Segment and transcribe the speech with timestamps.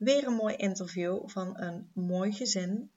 [0.00, 2.92] weer een mooi interview van een mooi gezin.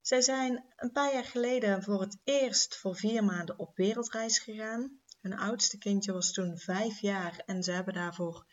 [0.00, 5.00] Zij zijn een paar jaar geleden voor het eerst voor vier maanden op wereldreis gegaan.
[5.20, 8.46] Hun oudste kindje was toen vijf jaar en ze hebben daarvoor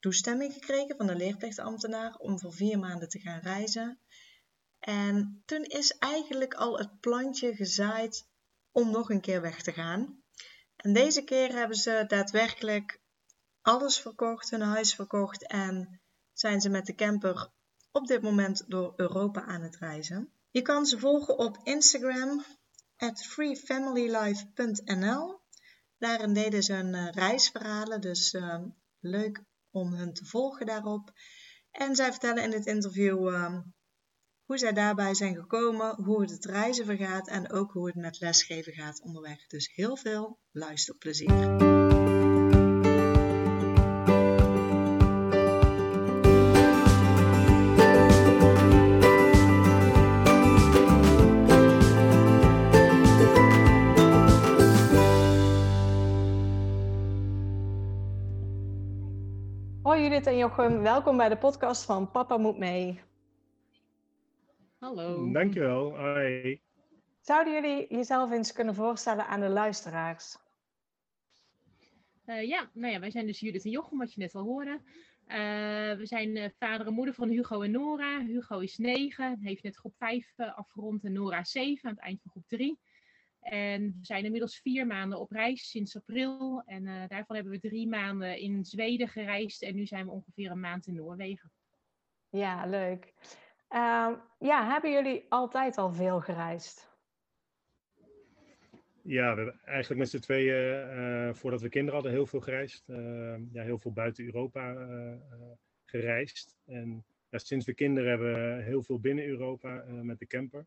[0.00, 4.00] toestemming gekregen van de leerplichtambtenaar om voor vier maanden te gaan reizen.
[4.78, 8.28] En toen is eigenlijk al het plantje gezaaid
[8.70, 10.22] om nog een keer weg te gaan.
[10.76, 13.00] En deze keer hebben ze daadwerkelijk
[13.62, 16.00] alles verkocht, hun huis verkocht en
[16.34, 17.50] zijn ze met de camper
[17.92, 20.32] op dit moment door Europa aan het reizen.
[20.50, 22.44] Je kan ze volgen op Instagram
[22.96, 25.40] at freefamilylife.nl.
[25.98, 28.62] Daarin deden ze hun uh, reisverhalen, dus uh,
[29.00, 31.12] leuk om hun te volgen daarop.
[31.70, 33.58] En zij vertellen in dit interview uh,
[34.44, 38.20] hoe zij daarbij zijn gekomen, hoe het het reizen vergaat en ook hoe het met
[38.20, 39.46] lesgeven gaat onderweg.
[39.46, 41.73] Dus heel veel luisterplezier.
[60.14, 63.00] Judith en Jochem, welkom bij de podcast van Papa Moet Mee.
[64.78, 65.32] Hallo.
[65.32, 65.98] Dankjewel.
[65.98, 66.60] Hoi.
[67.20, 70.36] Zouden jullie jezelf eens kunnen voorstellen aan de luisteraars?
[72.26, 74.80] Uh, ja, nou ja, wij zijn dus Judith en Jochem, wat je net al hoorde.
[75.28, 75.36] Uh,
[75.98, 78.20] we zijn uh, vader en moeder van Hugo en Nora.
[78.20, 82.30] Hugo is 9, heeft net groep 5 afgerond en Nora 7 aan het eind van
[82.30, 82.78] groep 3.
[83.44, 86.62] En we zijn inmiddels vier maanden op reis sinds april.
[86.66, 89.62] En uh, daarvan hebben we drie maanden in Zweden gereisd.
[89.62, 91.50] En nu zijn we ongeveer een maand in Noorwegen.
[92.30, 93.12] Ja, leuk.
[93.70, 96.92] Uh, ja, hebben jullie altijd al veel gereisd?
[99.02, 102.84] Ja, we hebben eigenlijk met z'n tweeën, uh, voordat we kinderen hadden, heel veel gereisd.
[103.52, 104.74] ja, heel veel buiten Europa
[105.84, 106.56] gereisd.
[106.66, 110.66] En ja, sinds we kinderen hebben, heel veel binnen Europa met de camper.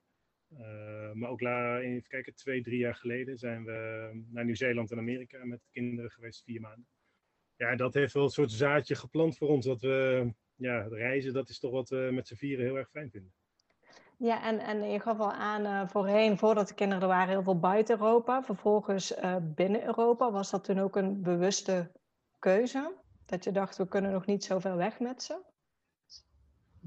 [0.52, 4.98] Uh, maar ook la, even kijken, twee, drie jaar geleden zijn we naar Nieuw-Zeeland en
[4.98, 6.88] Amerika met kinderen geweest, vier maanden.
[7.56, 9.66] Ja, dat heeft wel een soort zaadje geplant voor ons.
[9.66, 13.10] Dat we, ja, reizen, dat is toch wat we met z'n vieren heel erg fijn
[13.10, 13.34] vinden.
[14.18, 17.44] Ja, en, en je gaf al aan uh, voorheen, voordat de kinderen er waren, heel
[17.44, 18.44] veel buiten Europa.
[18.44, 20.32] Vervolgens uh, binnen Europa.
[20.32, 21.92] Was dat toen ook een bewuste
[22.40, 22.94] keuze?
[23.26, 25.42] Dat je dacht, we kunnen nog niet zo weg met ze?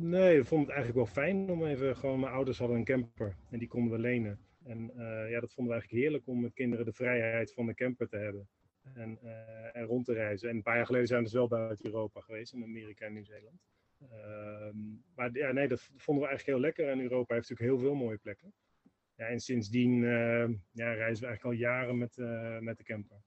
[0.03, 2.21] Nee, we vonden het eigenlijk wel fijn om even gewoon.
[2.21, 4.39] Mijn ouders hadden een camper en die konden we lenen.
[4.65, 7.75] En uh, ja, dat vonden we eigenlijk heerlijk om met kinderen de vrijheid van de
[7.75, 8.49] camper te hebben.
[8.95, 10.49] En, uh, en rond te reizen.
[10.49, 13.13] En een paar jaar geleden zijn we dus wel buiten Europa geweest, in Amerika en
[13.13, 13.61] Nieuw-Zeeland.
[14.03, 14.71] Uh,
[15.15, 16.89] maar ja, nee, dat vonden we eigenlijk heel lekker.
[16.89, 18.53] En Europa heeft natuurlijk heel veel mooie plekken.
[19.15, 20.03] Ja, en sindsdien
[20.73, 22.17] ja, reizen we eigenlijk al jaren met,
[22.61, 23.23] met de camper.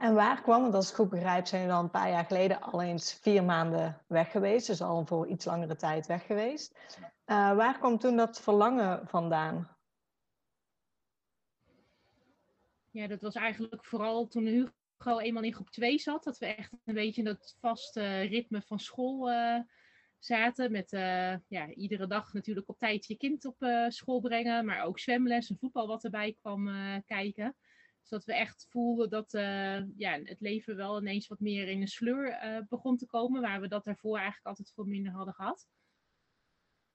[0.00, 0.74] En waar kwam het?
[0.74, 4.02] Als ik goed begrijp, zijn jullie dan een paar jaar geleden al eens vier maanden
[4.06, 4.66] weg geweest.
[4.66, 6.78] Dus al voor iets langere tijd weg geweest.
[7.26, 9.76] Uh, waar kwam toen dat verlangen vandaan?
[12.90, 16.24] Ja, dat was eigenlijk vooral toen Hugo eenmaal in groep 2 zat.
[16.24, 19.60] Dat we echt een beetje in dat vaste ritme van school uh,
[20.18, 20.72] zaten.
[20.72, 23.56] Met uh, ja, iedere dag natuurlijk op tijd je kind op
[23.88, 24.64] school brengen.
[24.64, 26.70] Maar ook zwemles en voetbal wat erbij kwam
[27.06, 27.56] kijken
[28.10, 31.88] zodat we echt voelden dat uh, ja, het leven wel ineens wat meer in een
[31.88, 35.68] sleur uh, begon te komen, waar we dat daarvoor eigenlijk altijd veel minder hadden gehad.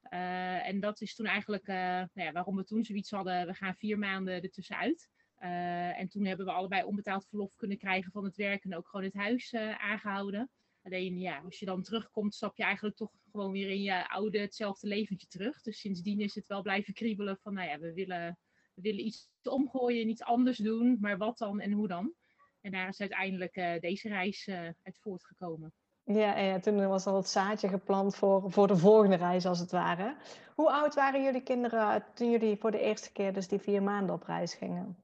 [0.09, 3.75] Uh, en dat is toen eigenlijk nou ja, waarom we toen zoiets hadden, we gaan
[3.75, 5.09] vier maanden ertussenuit.
[5.37, 9.05] en toen hebben we allebei onbetaald verlof kunnen krijgen van het werk en ook gewoon
[9.05, 10.49] het huis aangehouden.
[10.83, 14.39] Alleen ja, als je dan terugkomt, stap je eigenlijk toch gewoon weer in je oude,
[14.39, 15.61] hetzelfde leventje terug.
[15.61, 18.37] Dus sindsdien is het wel blijven kriebelen van, nou ja, we willen
[18.75, 22.13] willen iets omgooien, iets anders doen, maar wat dan en hoe dan?
[22.61, 25.73] En daar is uiteindelijk uh, deze reis uh, uit voortgekomen.
[26.03, 29.71] Ja, ja, toen was al het zaadje geplant voor, voor de volgende reis, als het
[29.71, 30.17] ware.
[30.55, 34.15] Hoe oud waren jullie kinderen toen jullie voor de eerste keer dus die vier maanden
[34.15, 35.03] op reis gingen?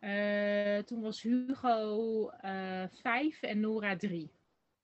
[0.00, 2.30] Uh, toen was Hugo
[2.92, 4.32] vijf en Nora drie.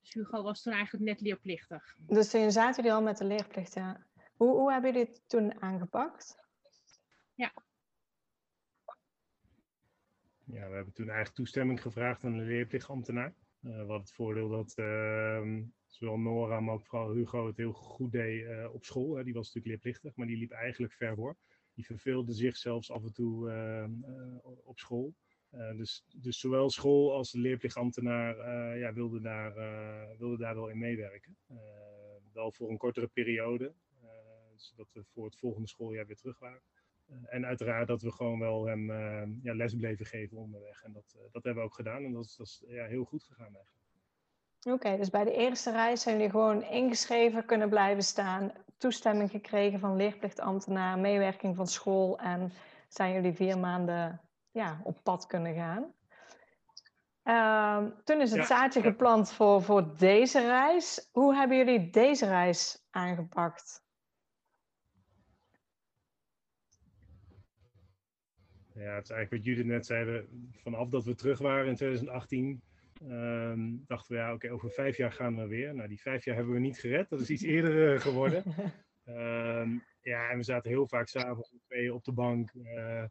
[0.00, 1.96] Dus Hugo was toen eigenlijk net leerplichtig.
[2.06, 4.06] Dus toen zaten jullie al met de leerplicht, ja.
[4.44, 6.36] Hoe, hoe hebben jullie dit toen aangepakt?
[7.34, 7.52] Ja.
[10.44, 13.34] Ja, we hebben toen eigenlijk toestemming gevraagd aan de leerplichtambtenaar.
[13.60, 17.72] Uh, we hadden het voordeel dat ehm, zowel Nora, maar ook vooral Hugo het heel
[17.72, 19.16] goed deed uh, op school.
[19.16, 19.24] Hè.
[19.24, 21.36] Die was natuurlijk leerplichtig, maar die liep eigenlijk ver voor.
[21.74, 23.92] Die verveelde zich zelfs af en toe ehm,
[24.64, 25.14] op school.
[25.50, 28.36] dus, dus zowel school als de leerplichtambtenaar
[28.78, 29.54] ja, wilde, daar,
[30.18, 31.36] wilde daar wel in meewerken.
[32.32, 33.74] wel voor een kortere periode,
[34.56, 36.62] zodat we voor het volgende schooljaar weer terug waren.
[37.24, 38.92] en uiteraard dat we gewoon wel hem
[39.42, 40.82] ja, les bleven geven onderweg.
[40.82, 43.24] En dat, dat hebben we ook gedaan en dat is, dat is ja, heel goed
[43.24, 43.84] gegaan eigenlijk.
[44.70, 49.80] Oké, dus bij de eerste reis zijn jullie gewoon ingeschreven kunnen blijven staan, toestemming gekregen
[49.80, 52.52] van leerplichtambtenaar, meewerking van school en
[52.88, 55.94] zijn jullie vier maanden ja, op pad kunnen gaan.
[57.24, 61.08] Uh, toen is het zaadje geplant voor, voor deze reis.
[61.12, 63.83] Hoe hebben jullie deze reis aangepakt?
[68.74, 70.26] Ja, het is eigenlijk wat Judith net zei.
[70.52, 72.62] Vanaf dat we terug waren in 2018
[73.02, 75.74] Um, dachten we, ja, oké, over vijf jaar gaan we weer.
[75.74, 77.08] Nou, die vijf jaar hebben we niet gered.
[77.08, 78.44] Dat is iets eerder uh, geworden.
[79.04, 79.82] Um,
[80.12, 81.54] ja, en we zaten heel vaak s'avonds
[81.92, 83.04] op de bank uh,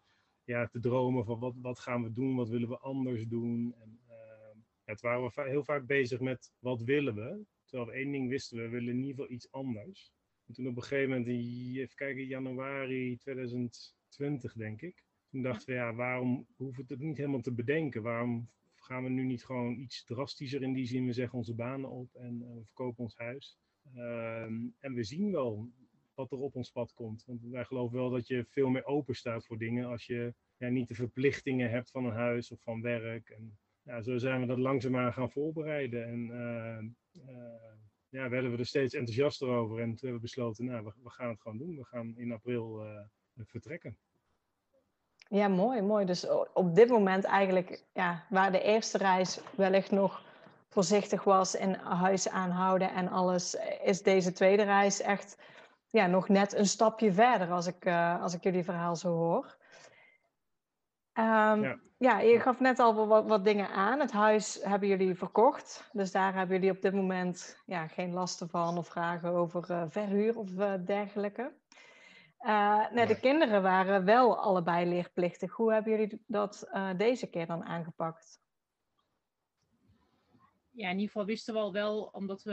[0.43, 3.75] ja, te dromen van wat, wat gaan we doen, wat willen we anders doen.
[3.81, 7.45] En, uh, het waren we heel vaak bezig met wat willen we.
[7.65, 10.11] Terwijl we één ding wisten, we willen in ieder geval iets anders.
[10.47, 15.03] En toen op een gegeven moment, even kijken, januari 2020 denk ik.
[15.33, 18.01] Toen dachten we, ja, waarom hoeven we het niet helemaal te bedenken?
[18.01, 21.05] Waarom gaan we nu niet gewoon iets drastischer in die zin?
[21.05, 23.57] We zeggen onze banen op en uh, we verkopen ons huis.
[23.95, 25.69] Ehm, en we zien wel
[26.13, 27.23] wat er op ons pad komt.
[27.25, 30.69] Want wij geloven wel dat je veel meer open staat voor dingen als je ja,
[30.69, 33.29] niet de verplichtingen hebt van een huis of van werk.
[33.29, 36.05] En ja, zo zijn we dat langzaamaan gaan voorbereiden.
[36.05, 37.13] En uh,
[38.09, 39.79] ja, werden we er steeds enthousiaster over.
[39.79, 41.75] En toen hebben we besloten, nou, we, we gaan het gewoon doen.
[41.75, 42.85] We gaan in april
[43.35, 43.97] vertrekken.
[45.33, 46.05] Ja, mooi, mooi.
[46.05, 50.21] Dus op dit moment eigenlijk, ja, waar de eerste reis wellicht nog
[50.69, 55.37] voorzichtig was in huis aanhouden en alles, is deze tweede reis echt
[55.89, 59.57] ja, nog net een stapje verder als ik, uh, als ik jullie verhaal zo hoor.
[61.13, 61.79] Um, ja.
[61.97, 62.19] ja.
[62.19, 63.99] je gaf net al wat, wat, dingen aan.
[63.99, 65.89] Het huis hebben jullie verkocht.
[65.91, 69.83] Dus daar hebben jullie op dit moment ja, geen lasten van of vragen over uh,
[69.87, 71.51] verhuur of uh, dergelijke.
[72.43, 75.51] Uh, nee, de kinderen waren wel allebei leerplichtig.
[75.51, 78.41] Hoe hebben jullie dat uh, deze keer dan aangepakt?
[80.71, 82.51] Ja, in ieder geval wisten we al wel, omdat we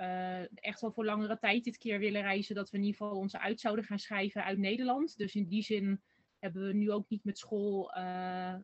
[0.00, 3.18] uh, echt wel voor langere tijd dit keer willen reizen, dat we in ieder geval
[3.18, 5.16] onze uit zouden gaan schrijven uit Nederland.
[5.16, 6.02] Dus in die zin
[6.38, 7.94] hebben we nu ook niet met school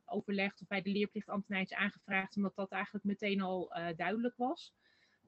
[0.04, 4.74] overlegd of bij de leerplichtambtenaar aangevraagd, omdat dat eigenlijk meteen al duidelijk was.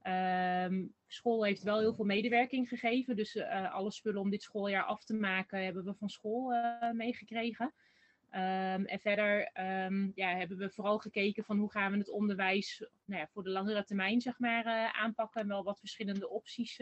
[0.09, 3.17] Um, school heeft wel heel veel medewerking gegeven.
[3.17, 6.91] Dus uh, alle spullen om dit schooljaar af te maken hebben we van school uh,
[6.91, 7.73] meegekregen.
[8.31, 9.51] Um, en verder
[9.85, 13.43] um, ja, hebben we vooral gekeken van hoe gaan we het onderwijs nou ja, voor
[13.43, 15.41] de langere termijn zeg maar, uh, aanpakken.
[15.41, 16.77] En wel wat verschillende opties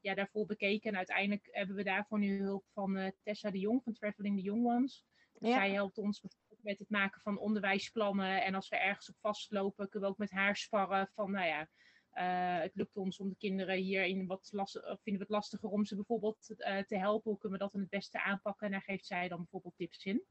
[0.00, 0.90] ja, daarvoor bekeken.
[0.90, 4.66] En uiteindelijk hebben we daarvoor nu hulp van Tessa de Jong van Traveling the Young
[4.66, 5.04] Ones.
[5.38, 5.52] Ja.
[5.52, 6.20] Zij helpt ons
[6.62, 8.44] met het maken van onderwijsplannen.
[8.44, 11.68] En als we ergens op vastlopen, kunnen we ook met haar sparren van, nou ja,
[12.14, 15.84] uh, het lukt ons om de kinderen hierin wat lastig, vinden we het lastiger om
[15.84, 17.30] ze bijvoorbeeld uh, te helpen.
[17.30, 18.66] Hoe kunnen we dat dan het beste aanpakken?
[18.66, 20.22] En daar geeft zij dan bijvoorbeeld tips in.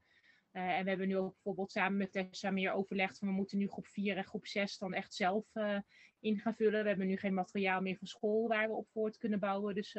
[0.52, 3.58] Uh, en we hebben nu ook bijvoorbeeld samen met Tessa meer overlegd van we moeten
[3.58, 5.46] nu groep 4 en groep 6 dan echt zelf
[6.20, 6.82] in gaan vullen.
[6.82, 9.74] We hebben nu geen materiaal meer van school waar we op voort kunnen bouwen.
[9.74, 9.96] Dus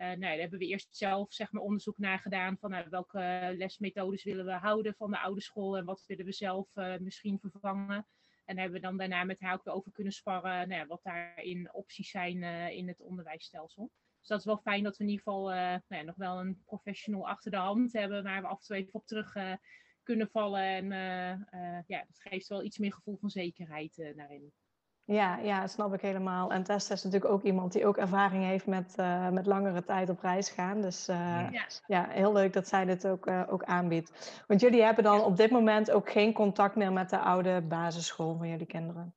[0.00, 3.54] uh, nou, daar hebben we eerst zelf zeg maar, onderzoek naar gedaan van nou, welke
[3.56, 7.38] lesmethodes willen we houden van de oude school en wat willen we zelf uh, misschien
[7.40, 8.06] vervangen.
[8.44, 10.86] En daar hebben we dan daarna met haar ook weer over kunnen sparren nou, ja,
[10.86, 13.90] wat daarin opties zijn uh, in het onderwijsstelsel.
[14.18, 16.62] Dus dat is wel fijn dat we in ieder geval nou ja, nog wel een
[16.64, 19.36] professional achter de hand hebben waar we af en toe even op terug
[20.02, 20.62] kunnen vallen.
[20.62, 20.88] En
[21.86, 24.52] ja, dat geeft wel iets meer gevoel van zekerheid daarin.
[25.10, 26.52] Ja, ja, snap ik helemaal.
[26.52, 30.08] En Tessa is natuurlijk ook iemand die ook ervaring heeft met, uh, met langere tijd
[30.08, 30.80] op reis gaan.
[30.80, 31.16] Dus uh,
[31.50, 31.66] ja.
[31.86, 32.08] ja.
[32.08, 34.42] heel leuk dat zij dit ook, uh, ook aanbiedt.
[34.46, 38.36] Want jullie hebben dan op dit moment ook geen contact meer met de oude basisschool
[38.36, 39.14] van jullie kinderen?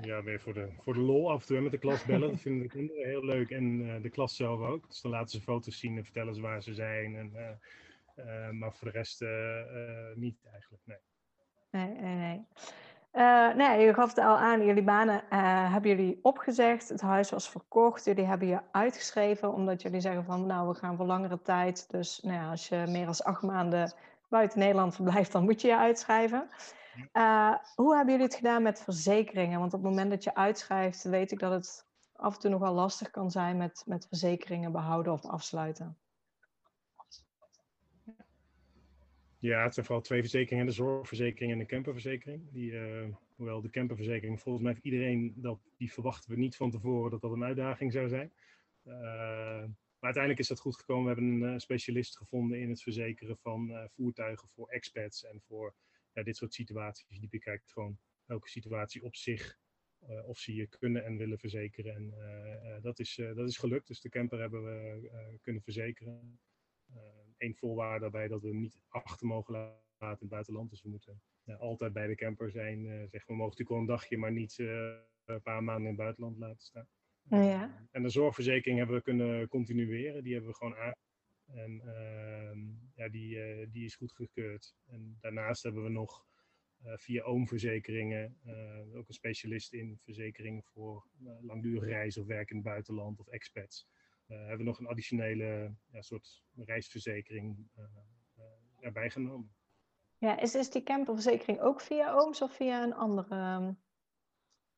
[0.00, 2.30] Ja, weer voor de, voor de lol af en toe met de klas bellen.
[2.30, 3.50] Dat vinden de kinderen heel leuk.
[3.50, 4.88] En de klas zelf ook.
[4.88, 7.16] Dus dan laten ze foto's zien en vertellen ze waar ze zijn.
[7.16, 7.58] En,
[8.58, 9.20] maar voor de rest
[10.14, 10.98] niet eigenlijk, nee.
[11.70, 12.46] Nee, nee, nee.
[13.12, 16.88] Uh, nee, je gaf het al aan, jullie banen uh, hebben jullie opgezegd.
[16.88, 18.04] Het huis was verkocht.
[18.04, 21.90] Jullie hebben je uitgeschreven omdat jullie zeggen van nou, we gaan voor langere tijd.
[21.90, 23.92] Dus nou ja, als je meer dan acht maanden
[24.28, 26.48] buiten Nederland verblijft, dan moet je je uitschrijven.
[27.12, 29.60] Uh, hoe hebben jullie het gedaan met verzekeringen?
[29.60, 32.74] Want op het moment dat je uitschrijft, weet ik dat het af en toe nogal
[32.74, 35.98] lastig kan zijn met, met verzekeringen behouden of afsluiten.
[39.40, 42.52] Ja, het zijn vooral twee verzekeringen, de zorgverzekering en de camperverzekering.
[42.52, 46.70] Die, uh, hoewel de camperverzekering, volgens mij heeft iedereen dat, die verwachten we niet van
[46.70, 48.32] tevoren dat dat een uitdaging zou zijn.
[48.84, 48.94] Uh,
[49.98, 51.02] maar uiteindelijk is dat goed gekomen.
[51.02, 55.74] We hebben een uh, specialist gevonden in het verzekeren van voertuigen voor expats en voor
[56.12, 57.18] ja, dit soort situaties.
[57.18, 59.58] Die bekijkt gewoon elke situatie op zich
[60.26, 61.94] of ze je kunnen en willen verzekeren.
[61.94, 63.86] En dat, is, dat is gelukt.
[63.86, 66.40] Dus de camper hebben we kunnen verzekeren
[67.38, 70.70] één voorwaarde daarbij dat we hem niet achter mogen laten in het buitenland.
[70.70, 72.84] Dus we moeten ja, altijd bij de camper zijn.
[72.84, 75.88] Uh, zeg, we mogen natuurlijk wel een dagje, maar niet uh, een paar maanden in
[75.88, 76.88] het buitenland laten staan.
[77.22, 77.88] Ja.
[77.90, 80.22] En de zorgverzekering hebben we kunnen continueren.
[80.22, 80.94] Die hebben we gewoon aan.
[81.46, 82.56] En uh,
[82.94, 84.74] ja, die, die is goed gekeurd.
[84.86, 86.26] En daarnaast hebben we nog
[86.82, 88.38] via oomverzekeringen
[88.94, 91.06] ook een specialist in verzekering voor
[91.40, 93.88] langdurige reizen of werk in het buitenland of expats.
[94.28, 97.84] Uh, hebben we nog een additionele ja, soort reisverzekering uh,
[98.80, 99.52] erbij genomen.
[100.18, 103.54] Ja, is, is die camperverzekering ook via OOMS of via een andere?
[103.54, 103.64] Um,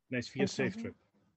[0.06, 0.94] nee, het is via SafeTrip.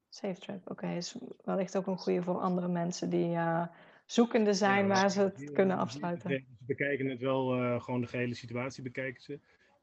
[0.10, 0.72] SafeTrip, oké.
[0.72, 0.98] Okay.
[0.98, 3.68] Is wellicht ook een goede voor andere mensen die uh,
[4.06, 6.30] zoekende zijn ja, waar ze het kunnen afsluiten.
[6.30, 9.40] Ze bekijken het wel, gewoon de gehele situatie bekijken ze.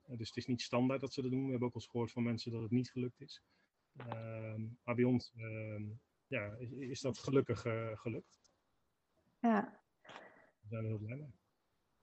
[0.07, 1.45] dus het is niet standaard dat ze dat doen.
[1.45, 3.43] We hebben ook al eens gehoord van mensen dat het niet gelukt is.
[3.97, 5.83] Ehm, maar bij ons ehm,
[6.31, 8.41] ja, is dat gelukkig uh, gelukt.
[9.39, 9.81] Ja.
[10.61, 11.39] We zijn heel blij mee.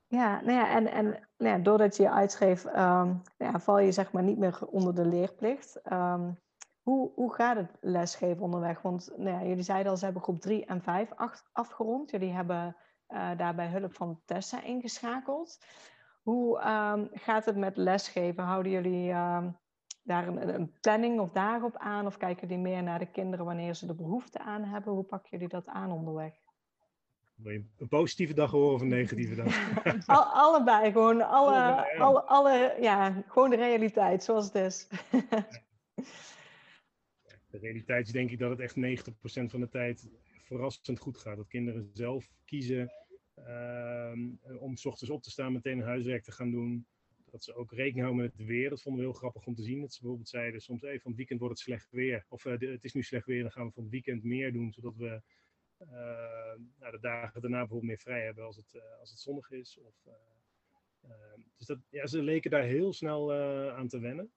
[0.08, 1.06] Ja, nou ja, en, en
[1.38, 4.68] nou ja, doordat je je uitschreef, um, nou ja, val je zeg maar niet meer
[4.68, 5.92] onder de leerplicht.
[5.92, 6.40] Um,
[6.82, 8.82] hoe, hoe gaat het lesgeven onderweg?
[8.82, 11.12] Want nou ja, jullie zeiden al, ze hebben groep 3 en 5
[11.52, 12.10] afgerond.
[12.10, 12.76] Jullie hebben
[13.08, 15.66] uh, daarbij hulp van Tessa ingeschakeld.
[16.22, 18.44] Hoe um, gaat het met lesgeven?
[18.44, 19.14] Houden jullie
[20.08, 22.06] daar een, een, planning of daarop aan?
[22.06, 24.94] Of kijken jullie meer naar de kinderen wanneer ze de behoefte aan hebben?
[24.94, 26.34] Hoe pakken jullie dat aan onderweg?
[27.36, 29.84] Wil je een positieve dag horen of een negatieve dag?
[30.08, 32.04] Al, allebei, gewoon alle, allebei, ja.
[32.04, 34.88] alle, alle, ja, gewoon de realiteit zoals het is.
[37.52, 38.80] de realiteit is denk ik dat het echt 90%
[39.46, 40.10] van de tijd
[40.44, 41.38] verrassend goed gaat.
[41.38, 42.92] Dat kinderen zelf kiezen
[43.36, 46.88] um, om s ochtends op te staan, meteen huiswerk te gaan doen
[47.38, 48.70] dat ze ook rekening houden met het weer.
[48.70, 49.82] Dat vonden we heel grappig om te zien.
[49.82, 52.26] Dat ze bijvoorbeeld zeiden soms even van het weekend wordt het slecht weer.
[52.30, 54.72] Of uh, het is nu slecht weer, dan gaan we van het weekend meer doen.
[54.72, 55.22] Zodat we
[55.80, 55.90] uh,
[56.80, 59.80] nou, de dagen daarna bijvoorbeeld meer vrij hebben als het, uh, als het zonnig is.
[59.80, 60.08] Of,
[61.58, 63.34] dus dat, ja, ze leken daar heel snel
[63.74, 64.32] aan te wennen.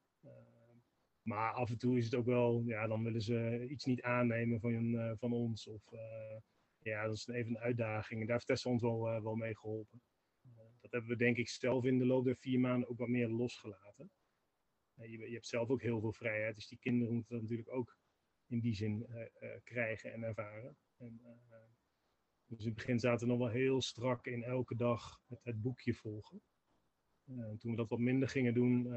[1.22, 4.60] maar af en toe is het ook wel, ja, dan willen ze iets niet aannemen
[4.60, 5.68] van, van ons.
[5.68, 5.82] Of
[6.78, 8.20] ja, dat is even een uitdaging.
[8.20, 10.02] En daar heeft Tessa ons wel, wel mee geholpen
[10.90, 13.28] dat hebben we denk ik zelf in de loop der vier maanden ook wat meer
[13.28, 14.10] losgelaten.
[14.94, 17.98] Je, je hebt zelf ook heel veel vrijheid, dus die kinderen moeten dat natuurlijk ook
[18.46, 20.76] in die zin uh, uh, krijgen en ervaren.
[20.96, 21.20] En,
[22.46, 25.60] dus in het begin zaten we nog wel heel strak in elke dag het, het
[25.60, 26.42] boekje volgen.
[27.58, 28.88] toen we dat wat minder gingen doen,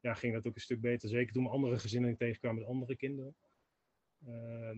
[0.00, 1.08] ja, ging dat ook een stuk beter.
[1.08, 3.36] Zeker toen we andere gezinnen tegenkwamen met andere kinderen.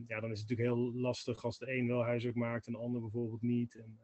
[0.06, 2.78] ja, dan is het natuurlijk heel lastig als de een wel huiswerk maakt en de
[2.78, 3.74] ander bijvoorbeeld niet.
[3.74, 4.00] En,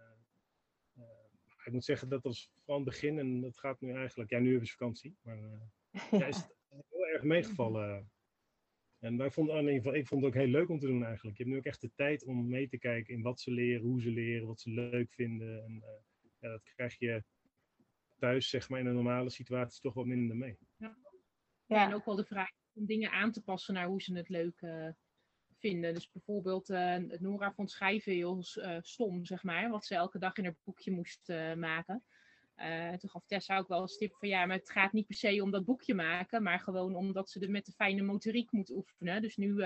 [1.65, 4.51] ik moet zeggen, dat was van het begin en dat gaat nu eigenlijk, ja, nu
[4.51, 5.61] hebben ze vakantie, maar uh,
[6.21, 6.27] ja.
[6.27, 6.57] is het
[6.89, 8.11] heel erg meegevallen.
[8.99, 11.05] En wij vonden, in ieder geval, ik vond het ook heel leuk om te doen
[11.05, 11.37] eigenlijk.
[11.37, 13.87] Je hebt nu ook echt de tijd om mee te kijken in wat ze leren,
[13.87, 15.65] hoe ze leren, wat ze leuk vinden.
[15.65, 15.89] En uh,
[16.39, 17.25] ja, dat krijg je
[18.19, 20.59] thuis, zeg maar, in een normale situatie toch wat minder mee.
[20.77, 20.97] Ja.
[21.67, 21.87] ja.
[21.87, 24.61] en ook wel de vraag om dingen aan te passen naar hoe ze het leuk
[24.61, 24.89] uh,
[25.63, 30.37] Dus bijvoorbeeld, uh, Nora vond schrijven heel uh, stom, zeg maar, wat ze elke dag
[30.37, 32.05] in haar boekje moest uh, maken.
[32.99, 35.43] toen gaf Tessa ook wel een tip van ja, maar het gaat niet per se
[35.43, 39.23] om dat boekje maken, maar gewoon omdat ze er met de fijne motoriek moet oefenen.
[39.23, 39.65] Dus nu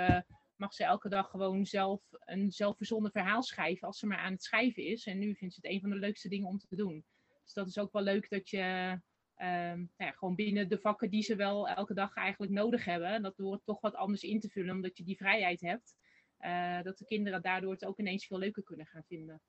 [0.56, 4.42] mag ze elke dag gewoon zelf een zelfverzonnen verhaal schrijven als ze maar aan het
[4.42, 5.06] schrijven is.
[5.06, 7.04] En nu vindt ze het een van de leukste dingen om te doen.
[7.44, 8.98] Dus dat is ook wel leuk dat je
[9.42, 13.22] Um, ja, gewoon binnen de vakken die ze wel elke dag eigenlijk nodig hebben.
[13.22, 15.96] Dat door het toch wat anders in te vullen, omdat je die vrijheid hebt.
[16.40, 19.40] Uh, dat de kinderen daardoor het ook ineens veel leuker kunnen gaan vinden.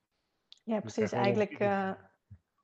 [0.64, 1.12] Ja, precies.
[1.12, 1.92] Eigenlijk uh,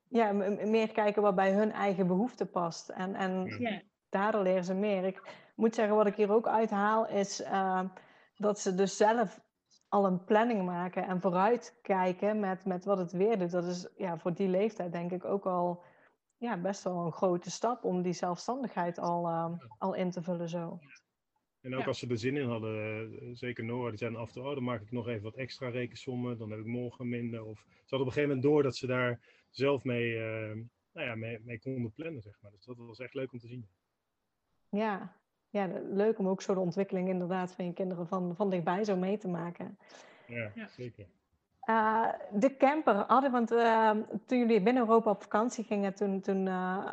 [0.09, 2.89] ja, meer kijken wat bij hun eigen behoeften past.
[2.89, 3.83] En, en ja.
[4.09, 5.05] daardoor leren ze meer.
[5.05, 5.23] Ik
[5.55, 7.85] moet zeggen, wat ik hier ook uithaal, is uh,
[8.37, 9.41] dat ze dus zelf
[9.89, 13.51] al een planning maken en vooruitkijken met, met wat het weer doet.
[13.51, 15.85] Dat is ja, voor die leeftijd denk ik ook al
[16.37, 20.49] ja, best wel een grote stap om die zelfstandigheid al, uh, al in te vullen
[20.49, 20.79] zo.
[21.61, 21.87] En ook ja.
[21.87, 24.55] als ze er zin in hadden, eh, zeker Noah, die zeiden af en toe, oh,
[24.55, 27.45] dan maak ik nog even wat extra rekensommen, dan heb ik morgen minder.
[27.45, 31.07] Of ze hadden op een gegeven moment door dat ze daar zelf mee, uh, nou
[31.07, 32.51] ja, mee, mee konden plannen, zeg maar.
[32.51, 33.69] Dus dat was echt leuk om te zien.
[34.69, 35.17] Ja,
[35.51, 38.97] ja leuk om ook zo de ontwikkeling inderdaad van je kinderen van, van dichtbij zo
[38.97, 39.79] mee te maken.
[40.27, 40.67] Ja, ja.
[40.67, 41.07] zeker.
[41.67, 43.91] Uh, de camper hadden, want uh,
[44.27, 46.93] toen jullie binnen Europa op vakantie gingen, toen, toen uh,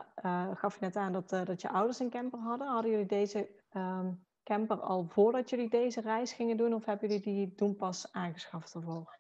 [0.54, 2.68] gaf je net aan dat, dat je ouders een camper hadden.
[2.68, 7.24] Hadden jullie deze um, camper al voordat jullie deze reis gingen doen, of hebben jullie
[7.24, 9.18] die toen pas aangeschaft ervoor?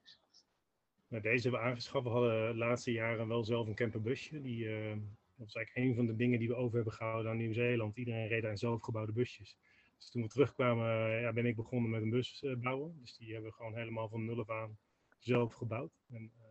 [1.07, 2.05] Nou, deze hebben we aangeschaft.
[2.05, 4.41] We hadden de laatste jaren wel zelf een camperbusje.
[4.41, 7.97] Die, dat was eigenlijk een van de dingen die we over hebben gehouden aan Nieuw-Zeeland.
[7.97, 9.57] Iedereen reed aan zelfgebouwde busjes.
[9.97, 12.97] Dus toen we terugkwamen, ja, ben ik begonnen met een bus bouwen.
[13.01, 14.77] Dus die hebben we gewoon helemaal van nul af aan
[15.23, 16.01] zelf gebouwd.
[16.09, 16.41] En, uh,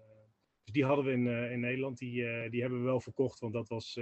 [0.65, 3.41] dus die hadden we in, uh, in Nederland, die, uh, die hebben we wel verkocht,
[3.41, 3.95] want dat was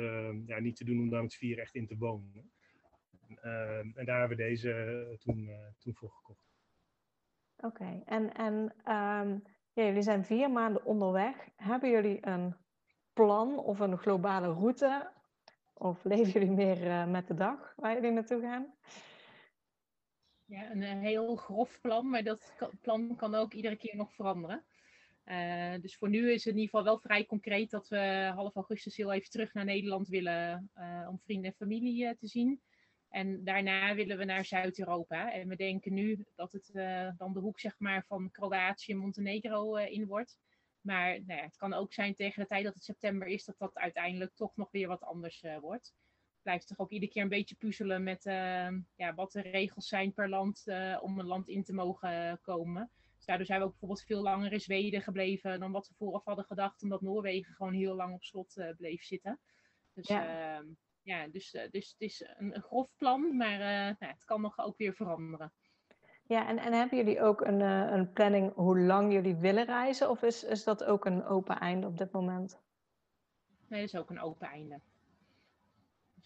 [0.46, 2.52] ja, niet te doen om daar met vier echt in te wonen.
[3.40, 6.46] En, daar hebben we deze toen, toen voor gekocht.
[7.56, 8.54] Oké, en, en
[8.94, 11.48] um, ja, jullie zijn vier maanden onderweg.
[11.56, 12.56] Hebben jullie een
[13.12, 15.10] plan of een globale route?
[15.75, 18.75] Of leven jullie meer met de dag waar jullie naartoe gaan?
[20.48, 24.64] Ja, een eh, heel grof plan, maar dat plan kan ook iedere keer nog veranderen.
[25.24, 28.54] Uh, dus voor nu is het in ieder geval wel vrij concreet dat we half
[28.54, 32.60] augustus heel even terug naar Nederland willen uh, om vrienden en familie te zien.
[33.08, 35.32] En daarna willen we naar Zuid-Europa.
[35.32, 36.70] En we denken nu dat het
[37.16, 40.38] dan de hoek zeg maar, van Kroatië en Montenegro in wordt.
[40.80, 43.58] Maar nou ja, het kan ook zijn tegen de tijd dat het september is, dat
[43.58, 45.94] dat uiteindelijk toch nog weer wat anders wordt
[46.48, 50.12] blijft toch ook iedere keer een beetje puzzelen met uh, ja, wat de regels zijn
[50.12, 52.90] per land uh, om een land in te mogen komen.
[53.16, 56.24] Dus daardoor zijn we ook bijvoorbeeld veel langer in Zweden gebleven dan wat we vooraf
[56.24, 59.40] hadden gedacht, omdat Noorwegen gewoon heel lang op slot uh, bleef zitten.
[59.92, 60.66] Dus ja, ehm,
[61.02, 63.58] ja dus, dus het is een, een grof plan, maar
[63.98, 65.52] nou, het kan nog ook weer veranderen.
[66.22, 70.10] Ja, en, en hebben jullie ook een, een planning hoe lang jullie willen reizen?
[70.10, 72.60] Of is, is dat ook een open einde op dit moment?
[73.68, 74.80] Nee, dat is ook een open einde.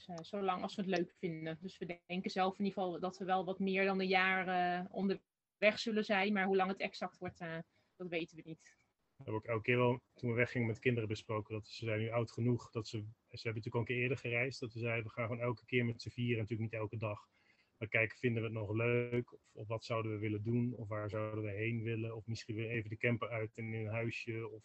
[0.08, 1.58] Uh, zolang als we het leuk vinden.
[1.60, 4.48] Dus we denken zelf in ieder geval dat we wel wat meer dan een jaar
[4.80, 6.32] uh, onderweg zullen zijn.
[6.32, 7.58] Maar hoe lang het exact wordt, uh,
[7.96, 8.80] dat weten we niet.
[9.16, 12.00] We hebben ook elke keer wel, toen we weggingen met kinderen besproken, dat ze zijn
[12.00, 12.70] nu oud genoeg.
[12.70, 14.60] Dat ze, ze hebben natuurlijk al een keer eerder gereisd.
[14.60, 17.28] Dat we zeiden, we gaan gewoon elke keer met z'n vieren, natuurlijk niet elke dag.
[17.76, 19.32] Maar kijken, vinden we het nog leuk?
[19.32, 20.74] Of, of, wat zouden we willen doen?
[20.76, 22.16] Of waar zouden we heen willen?
[22.16, 24.48] Of misschien weer even de camper uit in een huisje.
[24.48, 24.64] Of,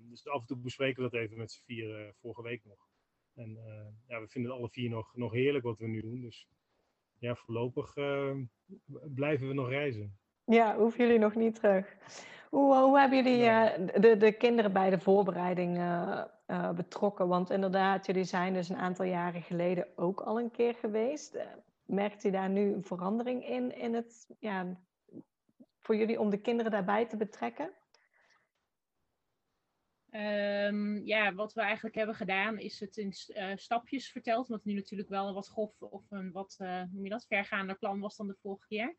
[0.00, 2.87] dus af en toe bespreken we dat even met z'n vieren vorige week nog.
[3.38, 6.20] En uh, ja, we vinden het alle vier nog, nog heerlijk wat we nu doen.
[6.20, 6.48] Dus
[7.18, 8.34] ja, voorlopig uh,
[9.14, 10.18] blijven we nog reizen.
[10.44, 11.96] Ja, hoeven jullie nog niet terug.
[12.50, 13.70] Hoe, hoe hebben jullie uh,
[14.00, 15.80] de, de kinderen bij de voorbereiding
[16.74, 17.28] betrokken?
[17.28, 21.38] Want inderdaad, jullie zijn dus een aantal jaren geleden ook al een keer geweest.
[21.84, 24.80] merkt u daar nu een verandering in, in het, ja,
[25.80, 27.70] voor jullie om de kinderen daarbij te betrekken?
[30.10, 34.48] Um, ja, wat we eigenlijk hebben gedaan is het in uh, stapjes verteld.
[34.48, 37.78] Wat nu natuurlijk wel een wat grof of een wat, uh, noem je dat, vergaander
[37.78, 38.96] plan was dan de vorige keer.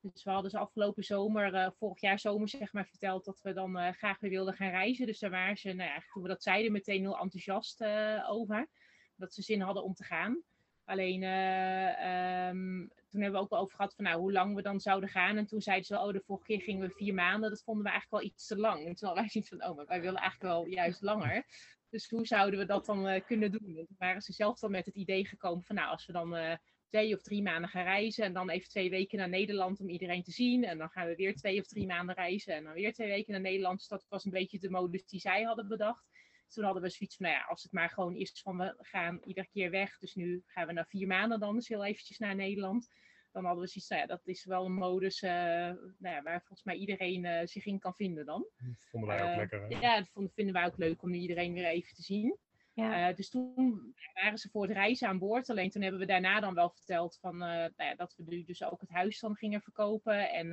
[0.00, 3.52] Dus we hadden ze afgelopen zomer, uh, vorig jaar zomer zeg maar, verteld dat we
[3.52, 5.06] dan graag weer wilden gaan reizen.
[5.06, 7.84] Dus daar waren ze, nou ja, toen we dat zeiden, meteen heel enthousiast
[8.28, 8.68] over.
[9.16, 10.42] Dat ze zin hadden om te gaan.
[10.86, 14.80] Alleen um, toen hebben we ook wel over gehad van nou, hoe lang we dan
[14.80, 15.36] zouden gaan.
[15.36, 17.50] En toen zeiden ze, oh, de vorige keer gingen we vier maanden.
[17.50, 18.86] Dat vonden we eigenlijk wel iets te lang.
[18.86, 21.44] En toen wij zoiets van, oh, maar wij willen eigenlijk wel juist langer.
[21.90, 23.76] Dus hoe zouden we dat dan uh, kunnen doen?
[23.76, 26.36] En toen waren ze zelf dan met het idee gekomen van, nou, als we dan
[26.36, 26.54] uh,
[26.88, 28.24] twee of drie maanden gaan reizen.
[28.24, 30.64] En dan even twee weken naar Nederland om iedereen te zien.
[30.64, 32.54] En dan gaan we weer twee of drie maanden reizen.
[32.54, 33.78] En dan weer twee weken naar Nederland.
[33.78, 36.04] Dus dat was een beetje de modus die zij hadden bedacht.
[36.48, 39.20] Toen hadden we zoiets van, nou ja, als het maar gewoon is van we gaan
[39.24, 39.98] iedere keer weg.
[39.98, 42.88] Dus nu gaan we na vier maanden dan dus heel eventjes naar Nederland.
[43.36, 46.38] Dan hadden we zoiets, nou ja, dat is wel een modus uh, nou ja, waar
[46.38, 48.46] volgens mij iedereen uh, zich in kan vinden dan.
[48.90, 49.60] Vonden wij ook uh, lekker.
[49.68, 49.78] Hè?
[49.78, 52.38] Ja, dat vonden, vinden wij ook leuk om iedereen weer even te zien.
[52.72, 53.12] Ja.
[53.12, 55.50] dus toen waren ze voor het reizen aan boord.
[55.50, 58.62] Alleen toen hebben we daarna dan wel verteld van, nou ja, dat we nu dus
[58.62, 60.30] ook het huis dan gingen verkopen.
[60.30, 60.52] En,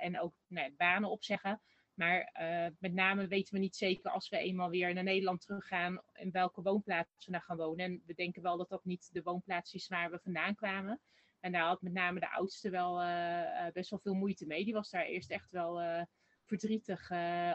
[0.00, 1.60] en ook nou banen opzeggen.
[1.98, 6.02] Maar uh, met name weten we niet zeker als we eenmaal weer naar Nederland teruggaan,
[6.12, 7.84] in welke woonplaats we daar gaan wonen.
[7.84, 11.00] En we denken wel dat dat niet de woonplaats is waar we vandaan kwamen.
[11.40, 14.64] En daar had met name de oudste wel uh, best wel veel moeite mee.
[14.64, 16.04] Die was daar eerst echt wel
[16.44, 17.10] verdrietig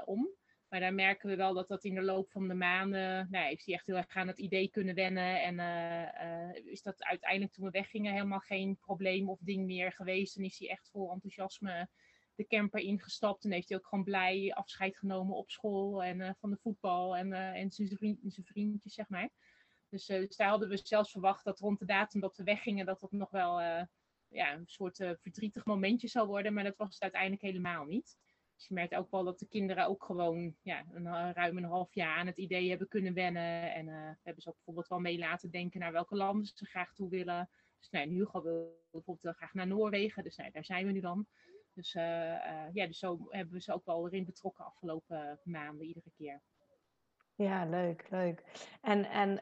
[0.06, 0.29] om.
[0.69, 3.65] Maar daar merken we wel dat dat in de loop van de maanden, nou, heeft
[3.65, 5.41] hij echt heel erg aan het idee kunnen wennen.
[5.41, 5.60] En
[6.65, 10.38] is dat uiteindelijk toen we weggingen helemaal geen probleem of ding meer geweest.
[10.38, 11.89] En is hij echt vol enthousiasme
[12.35, 13.43] de camper ingestapt.
[13.43, 17.15] En heeft hij ook gewoon blij afscheid genomen op school en uh, van de voetbal
[17.15, 19.29] en, uh, en zijn, vriend, zijn vriendjes, zeg maar.
[19.89, 22.85] Dus, uh, dus, daar hadden we zelfs verwacht dat rond de datum dat we weggingen,
[22.85, 23.61] dat dat nog wel
[24.27, 26.53] ja, een soort verdrietig momentje zou worden.
[26.53, 28.17] Maar dat was het uiteindelijk helemaal niet.
[28.55, 31.93] Dus je merkt ook wel dat de kinderen ook gewoon ja, een, ruim een half
[31.93, 33.73] jaar aan het idee hebben kunnen wennen.
[33.73, 36.93] En we hebben ze ook bijvoorbeeld wel mee laten denken naar welke landen ze graag
[36.93, 37.49] toe willen.
[37.79, 40.23] Dus nou, Hugo wil bijvoorbeeld graag naar Noorwegen.
[40.23, 41.27] Dus nou, daar zijn we nu dan.
[41.73, 46.41] Dus, ja, dus zo hebben we ze ook wel erin betrokken afgelopen maanden, iedere keer.
[47.36, 48.43] Ja, leuk, leuk.
[48.81, 49.39] En, en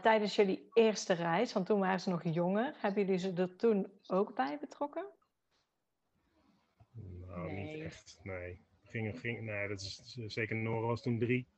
[0.00, 3.92] tijdens jullie eerste reis, want toen waren ze nog jonger, hebben jullie ze er toen
[4.06, 5.06] ook bij betrokken?
[7.26, 8.68] Nou, niet echt, nee.
[8.82, 11.48] Ging, ging, nee, dat is zeker Nora was toen drie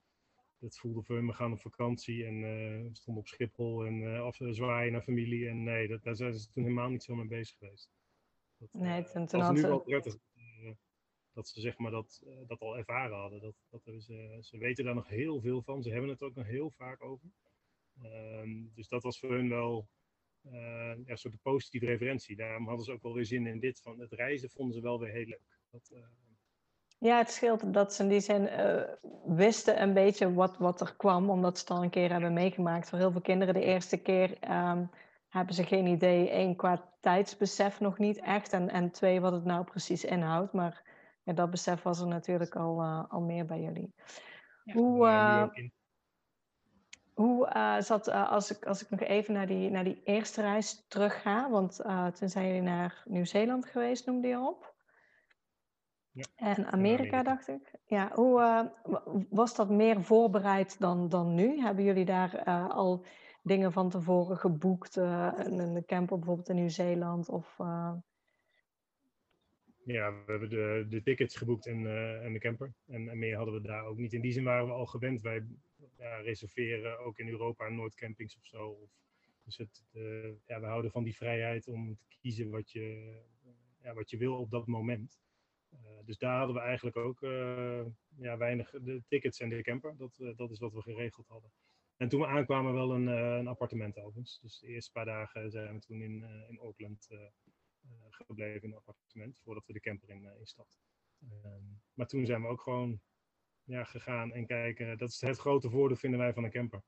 [0.63, 4.01] dat voelde voor hem, we gaan op vakantie en uh, we stonden op Schiphol en
[4.01, 5.49] uh, af, zwaaien naar familie.
[5.49, 7.91] En nee, dat, daar zijn ze toen helemaal niet zo mee bezig geweest.
[8.71, 10.17] Dat, nee, toen, was nu wel prettig
[11.33, 13.41] dat ze zeg maar dat, dat al ervaren hadden.
[13.41, 15.83] Dat, dat ze, ze weten daar nog heel veel van.
[15.83, 17.29] Ze hebben het ook nog heel vaak over.
[18.03, 19.89] Ehm, dus dat was voor hun wel
[20.41, 22.37] ja, een soort positieve referentie.
[22.37, 23.81] Daarom hadden ze ook wel weer zin in dit.
[23.81, 25.61] Van het reizen vonden ze wel weer heel leuk.
[25.71, 25.91] Dat,
[26.99, 28.83] ja, het scheelt dat ze in die zin uh,
[29.37, 32.89] wisten een beetje wat, wat er kwam, omdat ze het al een keer hebben meegemaakt.
[32.89, 34.91] Voor heel veel kinderen de eerste keer um,
[35.33, 39.45] hebben ze geen idee, één, qua tijdsbesef nog niet echt, en, en twee, wat het
[39.45, 40.53] nou precies inhoudt.
[40.53, 40.83] Maar
[41.23, 43.95] ja, dat besef was er natuurlijk al, uh, al meer bij jullie.
[44.65, 44.73] Ja.
[44.73, 45.45] Hoe, uh,
[47.15, 51.23] hoe zat, als, ik, als ik nog even naar die, naar die eerste reis terug
[51.23, 51.77] ga, want
[52.15, 54.75] toen zijn jullie naar Nieuw-Zeeland geweest, noemde je op?
[56.11, 56.25] Ja.
[56.37, 57.75] En Amerika, dacht ik.
[57.85, 58.61] Ja, hoe uh,
[59.31, 61.61] was dat meer voorbereid dan, dan nu?
[61.61, 63.05] Hebben jullie daar uh, al
[63.43, 64.97] dingen van tevoren geboekt?
[64.97, 67.29] Uh, een camper bijvoorbeeld in Nieuw-Zeeland?
[67.29, 67.57] Of,
[69.85, 71.87] Ja, we hebben de, de tickets geboekt en,
[72.23, 72.73] en de camper.
[72.87, 74.13] En, en, meer hadden we daar ook niet.
[74.13, 75.21] In die zin waren we al gewend.
[75.21, 75.47] Wij
[76.23, 78.69] reserveren ook in Europa nooit campings of zo.
[78.69, 78.91] Of,
[79.45, 79.85] dus het,
[80.47, 83.17] ja, we houden van die vrijheid om te kiezen wat je,
[83.83, 85.21] ja, wat je wil op dat moment.
[85.73, 87.85] Eh, dus daar hadden we eigenlijk ook eh,
[88.17, 89.97] ja, weinig de tickets en de camper.
[89.97, 91.51] Dat, eh, dat is wat we geregeld hadden.
[92.03, 94.39] En toen we aankwamen wel een, een appartement overigens.
[94.41, 97.09] Dus de eerste paar dagen zijn we toen in, in Auckland
[98.11, 99.39] gebleven in een appartement.
[99.45, 100.81] Voordat we de camper in, instapten.
[101.21, 101.63] Ehm,
[101.95, 103.01] maar toen zijn we ook gewoon
[103.65, 104.99] ja, gegaan en kijken.
[104.99, 106.83] Dat is het grote voordeel vinden wij van een camper.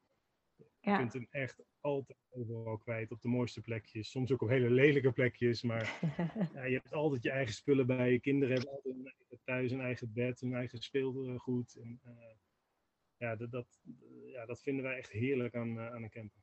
[0.81, 4.11] Je kunt hem echt altijd overal kwijt, op de mooiste plekjes.
[4.11, 5.98] Soms ook op hele lelijke plekjes, maar
[6.55, 8.12] ja, je hebt altijd je eigen spullen bij.
[8.12, 11.77] Je kinderen hebben altijd een thuis, een eigen bed, een eigen speelgoed.
[11.77, 12.12] En, uh,
[13.25, 13.81] ja, dat, dat,
[14.27, 16.43] ja, dat vinden wij echt heerlijk aan, uh, aan een camper.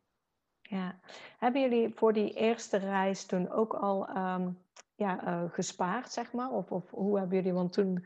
[0.61, 0.99] Ja,
[1.37, 4.57] hebben jullie voor die eerste reis toen ook al um,
[4.95, 6.51] ja, uh, gespaard, zeg maar?
[6.51, 8.05] Of, of hoe hebben jullie, want toen,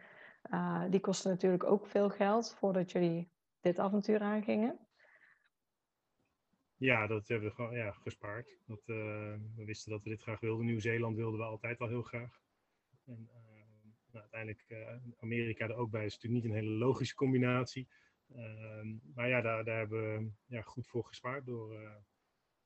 [0.89, 4.79] die kostte natuurlijk ook veel geld voordat jullie dit avontuur aangingen.
[6.75, 8.59] Ja, dat hebben we gewoon ja, gespaard.
[8.65, 8.95] Dat, uh,
[9.55, 10.65] we wisten dat we dit graag wilden.
[10.65, 12.39] Nieuw-Zeeland wilden we altijd al heel graag.
[13.05, 13.29] En
[14.11, 14.65] nou, uiteindelijk
[15.19, 17.87] Amerika er ook bij is natuurlijk niet een hele logische combinatie.
[18.35, 21.79] Ehm, maar ja, daar, daar hebben we ja, goed voor gespaard door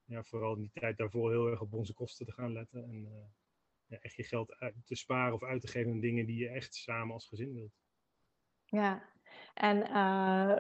[0.04, 2.84] ja, vooral in die tijd daarvoor heel erg op onze kosten te gaan letten.
[2.84, 3.08] En
[3.86, 6.50] ja, echt je geld uit te sparen of uit te geven aan dingen die je
[6.50, 7.74] echt samen als gezin wilt.
[8.66, 9.10] Ja,
[9.54, 10.58] en uh,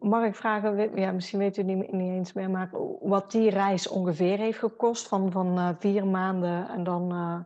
[0.00, 3.50] mag ik vragen, ja, misschien weet u het niet, niet eens meer, maar wat die
[3.50, 7.40] reis ongeveer heeft gekost van, van uh, vier maanden en dan uh,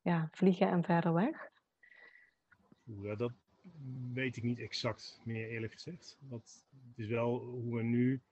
[0.00, 1.50] ja, vliegen en verder weg?
[2.82, 3.32] Ja, dat
[4.12, 6.18] weet ik niet exact meer eerlijk gezegd.
[6.20, 8.22] Dat, het is wel hoe we nu,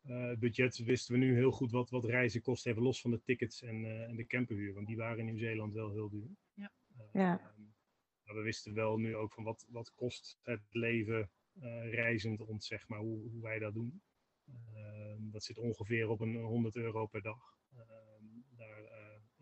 [0.00, 3.22] het budget wisten we nu heel goed wat, wat reizen kost, even los van de
[3.22, 6.30] tickets en, en de camperhuur, want die waren in Nieuw-Zeeland wel heel duur.
[6.54, 6.72] Ja.
[7.12, 7.40] ja.
[7.40, 12.66] Ehm, we wisten wel nu ook van wat, wat kost het leven uh, reizend ons,
[12.66, 14.02] zeg maar, hoe, hoe wij dat doen.
[14.74, 17.56] Uh, dat zit ongeveer op een 100 euro per dag.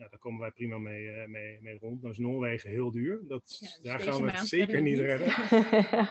[0.01, 2.03] Uh, daar, eh, ja, daar komen wij prima mee, eh, mee, mee rond.
[2.03, 3.21] Dan is Noorwegen heel duur.
[3.27, 5.29] Dat, ja, daar gaan we het zeker niet redden.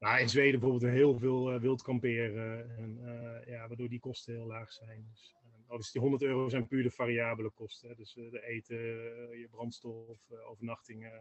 [0.00, 2.76] nou, in Zweden bijvoorbeeld heel veel wild kamperen.
[2.76, 3.00] En,
[3.46, 5.06] ja, waardoor die kosten heel laag zijn.
[5.10, 5.34] Dus,
[5.70, 7.96] Oh, dus die 100 euro zijn puur de variabele kosten.
[7.96, 11.12] Dus uh, de eten, uh, je brandstof, uh, overnachtingen,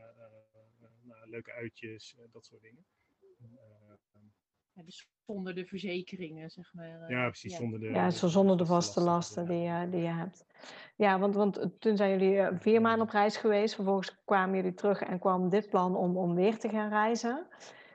[1.01, 2.85] nou, leuke uitjes, dat soort dingen.
[4.79, 7.11] Ja, dus zonder de verzekeringen, zeg maar.
[7.11, 7.51] ja, precies.
[7.51, 7.57] Ja.
[7.57, 10.45] Zonder de, ja, zo zonder de vaste lasten, lasten die, die je hebt.
[10.95, 13.75] Ja, want, want toen zijn jullie vier maanden op reis geweest.
[13.75, 17.47] Vervolgens kwamen jullie terug en kwam dit plan om, om weer te gaan reizen.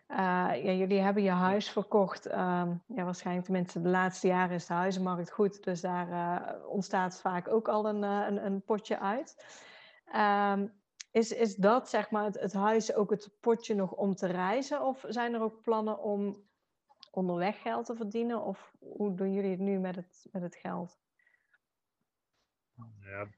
[0.09, 0.17] Uh,
[0.65, 2.27] ja, jullie hebben je huis verkocht.
[2.27, 5.65] Um, ja, waarschijnlijk tenminste de laatste jaren is de huizenmarkt goed.
[5.65, 9.45] Dus daar uh, ontstaat vaak ook al een, uh, een, een, potje uit.
[10.15, 10.73] Um,
[11.11, 14.83] is, is dat zeg maar het, het, huis ook het potje nog om te reizen?
[14.83, 16.37] Of zijn er ook plannen om
[17.15, 18.43] onderweg geld te verdienen?
[18.43, 20.99] Of hoe doen jullie het nu met het, met het geld?
[23.01, 23.29] Ja,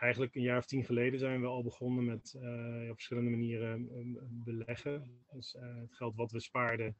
[0.00, 3.88] eigenlijk een jaar of tien geleden zijn we al begonnen met uh, op verschillende manieren
[3.92, 5.24] uh, beleggen.
[5.30, 6.96] Dus uh, het geld wat we spaarden,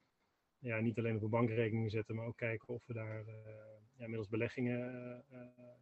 [0.58, 3.24] ja, niet alleen op een bankrekening zetten, maar ook kijken of we daar
[3.96, 5.24] ja, middels beleggingen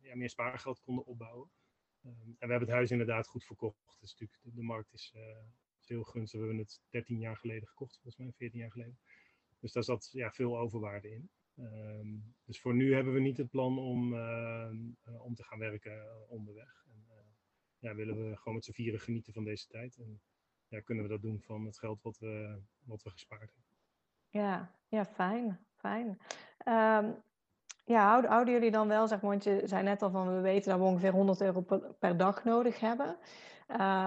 [0.00, 1.50] ja, meer spaargeld konden opbouwen.
[2.02, 3.96] Ehm, en we hebben het huis inderdaad goed verkocht.
[4.00, 5.22] Dus natuurlijk, de, markt is, uh,
[5.80, 6.40] is, heel gunstig.
[6.40, 8.98] We hebben het 13 jaar geleden gekocht, volgens mij 14 jaar geleden.
[9.60, 11.30] Dus daar zat ja, veel overwaarde in.
[11.58, 14.70] Um, dus voor nu hebben we niet het plan om, uh,
[15.24, 16.84] om te gaan werken onderweg.
[16.86, 17.14] En, uh,
[17.78, 19.96] ja, willen we gewoon met z'n vieren genieten van deze tijd.
[19.96, 20.20] En
[20.68, 23.78] ja, kunnen we dat doen van het geld wat we, wat we gespaard hebben.
[24.28, 25.66] Ja, ja fijn.
[25.76, 26.06] fijn.
[26.64, 27.22] Um,
[27.84, 30.40] ja, houden, houden, jullie dan wel, zeg maar, want je zei net al van we
[30.40, 31.60] weten dat we ongeveer 100 euro
[31.98, 33.16] per, dag nodig hebben.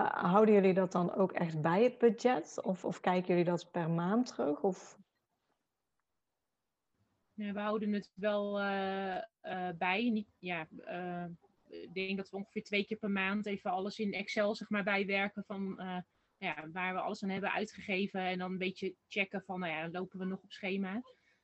[0.10, 2.62] Houden jullie dat dan ook echt bij het budget?
[2.62, 4.62] Of, of kijken jullie dat per maand terug?
[4.62, 4.98] Of
[7.34, 10.10] we houden het wel uh, uh, bij.
[10.10, 11.26] Niet, ja, uh,
[11.70, 14.84] ik denk dat we ongeveer twee keer per maand even alles in Excel zeg maar,
[14.84, 15.82] bijwerken van
[16.38, 18.22] ja, waar we alles aan hebben uitgegeven.
[18.22, 20.92] En dan een beetje checken van, nou ja, lopen we nog op schema.
[20.92, 21.02] Maar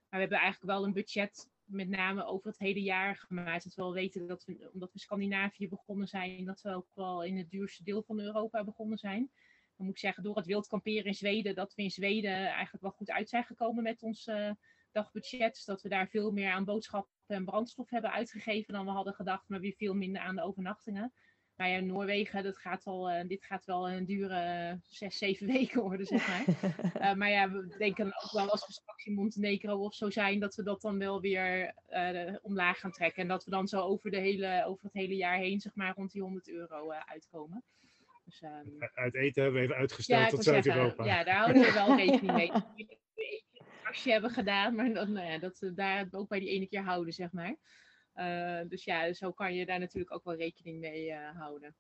[0.10, 3.64] we hebben eigenlijk wel een budget, met name over het hele jaar gemaakt.
[3.64, 7.24] Dat we wel weten dat we, omdat we Scandinavië begonnen zijn, dat we ook wel
[7.24, 9.32] in het duurste deel van Europa begonnen zijn.
[9.76, 12.84] Dan moet ik zeggen, door het wild kamperen in Zweden, dat we in Zweden eigenlijk
[12.84, 14.30] wel goed uit zijn gekomen met ons
[14.92, 15.54] dagbudget.
[15.54, 19.14] Dus dat we daar veel meer aan boodschappen en brandstof hebben uitgegeven dan we hadden
[19.14, 21.14] gedacht, maar weer veel minder aan de overnachtingen.
[21.60, 25.48] Maar ja, Noorwegen, dat gaat al, uh, dit gaat wel een dure uh, zes, zeven
[25.58, 26.46] weken worden, zeg maar.
[27.12, 30.40] uh, maar ja, we denken ook wel als we straks in Montenegro of zo zijn,
[30.40, 31.76] dat we dat dan wel weer
[32.42, 33.22] omlaag gaan trekken.
[33.22, 35.94] En dat we dan zo over, de hele, over het hele jaar heen, zeg maar,
[35.96, 37.64] rond die 100 euro uitkomen.
[38.24, 38.78] Dus, um...
[38.94, 41.06] Uit eten hebben we even uitgesteld ja, tot Zuid-Europa.
[41.06, 42.52] Ja, daar houden we wel rekening mee
[43.90, 46.84] pasje hebben gedaan, maar dan, nou ja, dat ze daar ook bij die ene keer
[46.84, 47.56] houden, zeg maar.
[48.16, 51.76] Uh, dus ja, zo kan je daar natuurlijk ook wel rekening mee uh, houden.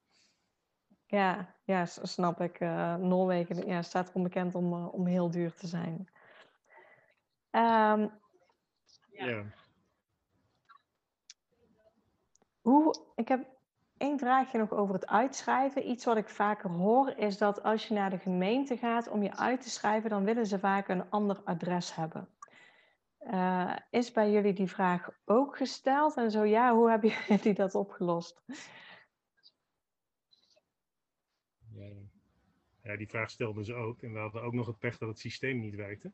[1.06, 2.60] Ja, ja, snap ik.
[2.60, 5.98] Uh, Noorwegen ja, staat onbekend om, om heel duur te zijn.
[7.52, 8.12] Um,
[9.12, 9.26] ja.
[9.26, 9.46] ja.
[12.62, 13.59] Hoe, ik heb
[14.00, 15.90] Eén vraagje nog over het uitschrijven.
[15.90, 19.38] Iets wat ik vaker hoor is dat als je naar de gemeente gaat om je
[19.38, 22.30] uit te schrijven, dan willen ze vaak een ander adres hebben.
[23.22, 26.18] Uh, is bij jullie die vraag ook gesteld?
[26.18, 28.44] En zo ja, hoe hebben jullie dat opgelost?
[32.84, 34.02] Ja, die vraag stelden ze ook.
[34.02, 36.12] En we hadden ook nog het pech dat het systeem niet werkte.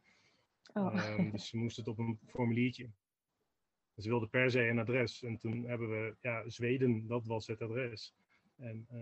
[0.73, 1.17] Oh.
[1.17, 2.89] Um, dus ze moesten het op een formuliertje
[4.01, 5.23] ze wilden per se een adres.
[5.23, 8.15] En toen hebben we, ja, Zweden, dat was het adres.
[8.55, 9.01] En uh,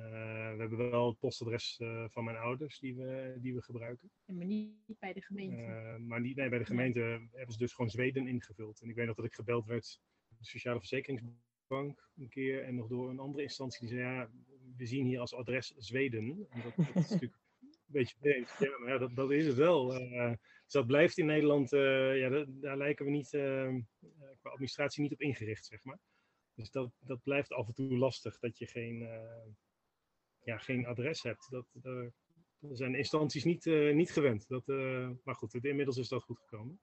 [0.52, 4.12] we hebben wel het postadres uh, van mijn ouders die we, die we gebruiken.
[4.26, 5.62] maar niet bij de gemeente.
[5.62, 7.30] Uh, maar niet, nee, bij de gemeente nee.
[7.32, 8.82] hebben ze dus gewoon Zweden ingevuld.
[8.82, 12.64] En ik weet nog dat ik gebeld werd door de Sociale Verzekeringsbank een keer.
[12.64, 14.30] En nog door een andere instantie die zei, ja,
[14.78, 16.48] we zien hier als adres Zweden.
[16.50, 17.42] En dat, dat is natuurlijk
[17.94, 18.56] beetje vreemd.
[18.60, 19.88] Ja, maar dat, dat is het wel.
[19.88, 25.66] dus dat blijft in Nederland, ja, daar, lijken we niet qua administratie niet op ingericht,
[25.66, 26.00] zeg maar.
[26.56, 29.46] Dus dat, dat blijft af en toe lastig, dat je geen, uh,
[30.44, 31.50] ja, geen adres hebt.
[31.50, 32.08] Dat, uh,
[32.60, 34.48] zijn instanties niet, uh, niet gewend.
[34.48, 34.68] Dat,
[35.24, 36.80] maar goed, inmiddels is dat goed gekomen.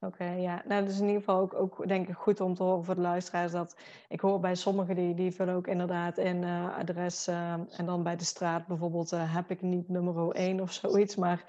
[0.00, 0.62] Oké, okay, ja.
[0.64, 2.94] Nou, dat is in ieder geval ook, ook denk ik goed om te horen voor
[2.94, 3.52] de luisteraars.
[3.52, 3.76] Dat
[4.08, 6.44] ik hoor bij sommigen die, die vullen ook inderdaad in
[6.78, 7.26] adres.
[7.26, 11.16] en dan bij de straat bijvoorbeeld heb ik niet nummer 1 of zoiets.
[11.16, 11.44] Maar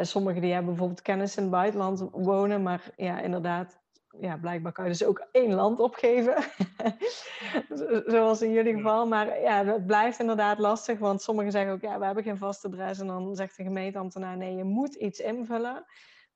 [0.00, 2.62] sommigen die hebben bijvoorbeeld kennis in het buitenland wonen.
[2.62, 3.78] Maar ja, inderdaad,
[4.20, 6.34] ja, blijkbaar kan je dus ook één land opgeven.
[8.12, 9.06] Zoals in jullie geval.
[9.06, 10.98] Maar ja, het blijft inderdaad lastig.
[10.98, 12.98] Want sommigen zeggen ook, ja, we hebben geen vast adres.
[12.98, 15.84] En dan zegt de gemeenteambtenaar, nee, je moet iets invullen.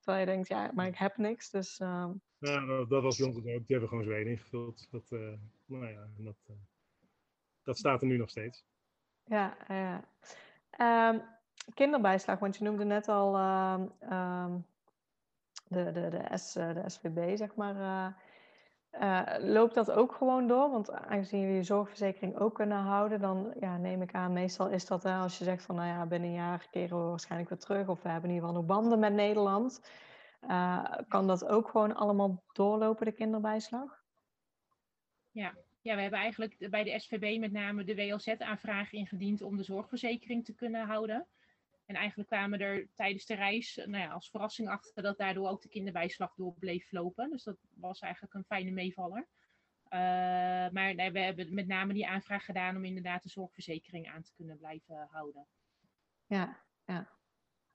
[0.03, 1.51] Terwijl je denkt, ja, maar ik heb niks.
[1.51, 2.11] Dus, uh...
[2.39, 3.45] Ja, dat was bij ons ook.
[3.45, 4.89] Die hebben gewoon Zweden ingevuld.
[4.91, 5.33] Dat, uh,
[5.67, 6.57] nou ja, dat, uh,
[7.63, 8.65] dat staat er nu nog steeds.
[9.25, 10.05] Ja, ja.
[11.11, 11.23] Um,
[11.75, 13.37] kinderbijslag, want je noemde net al...
[14.13, 14.65] Um,
[15.73, 17.77] de, de, de, S, eh, de SVB, zeg maar.
[19.01, 20.71] Uh, loopt dat ook gewoon door?
[20.71, 24.87] Want aangezien jullie je zorgverzekering ook kunnen houden, dan ja, neem ik aan, meestal is
[24.87, 27.59] dat uh, als je zegt van, nou ja, binnen een jaar keren we waarschijnlijk weer
[27.59, 29.81] terug, of we hebben ieder geval nog banden met Nederland.
[31.09, 34.03] kan dat ook gewoon allemaal doorlopen, de kinderbijslag?
[35.31, 35.55] Ja.
[35.81, 40.45] ja, we hebben eigenlijk bij de SVB met name de WLZ-aanvraag ingediend om de zorgverzekering
[40.45, 41.27] te kunnen houden.
[41.87, 45.63] En eigenlijk kwamen er tijdens de reis nou ja, als verrassing achter dat daardoor ook
[45.63, 47.31] de kinderbijslag door bleef lopen.
[47.31, 49.29] Dus dat was eigenlijk een fijne meevaller.
[49.85, 49.99] Uh,
[50.71, 54.33] maar nee, we hebben met name die aanvraag gedaan om inderdaad de zorgverzekering aan te
[54.37, 55.47] kunnen blijven houden.
[56.27, 57.11] Ja, ja.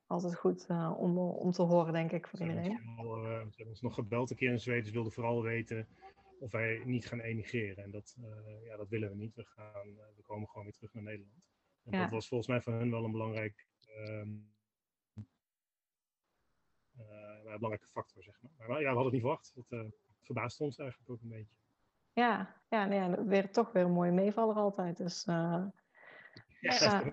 [0.06, 2.78] Altijd goed uh, om, om te horen, denk ik, voor iedereen.
[2.78, 4.86] Ze hebben ons nog gebeld een keer in Zweden.
[4.86, 5.88] Ze wilden vooral weten
[6.40, 7.84] of wij niet gaan emigreren.
[7.84, 8.18] En dat,
[8.64, 9.36] ja, dat willen we niet.
[9.36, 11.44] We, gaan, we komen gewoon weer terug naar Nederland.
[11.84, 12.02] En ja.
[12.02, 13.67] dat was volgens mij voor hen wel een belangrijk
[13.98, 14.54] um,
[17.00, 17.06] uh,
[17.46, 18.68] een belangrijke factor, zeg maar.
[18.68, 19.52] Maar ja, we hadden het niet verwacht.
[19.56, 19.90] Het uh,
[20.22, 21.56] verbaast ons eigenlijk ook een beetje.
[22.14, 24.98] Ja, ja, nee, weer, toch weer een mooie meevaller altijd.
[24.98, 25.66] Dus, uh,
[26.60, 27.04] ja, ja.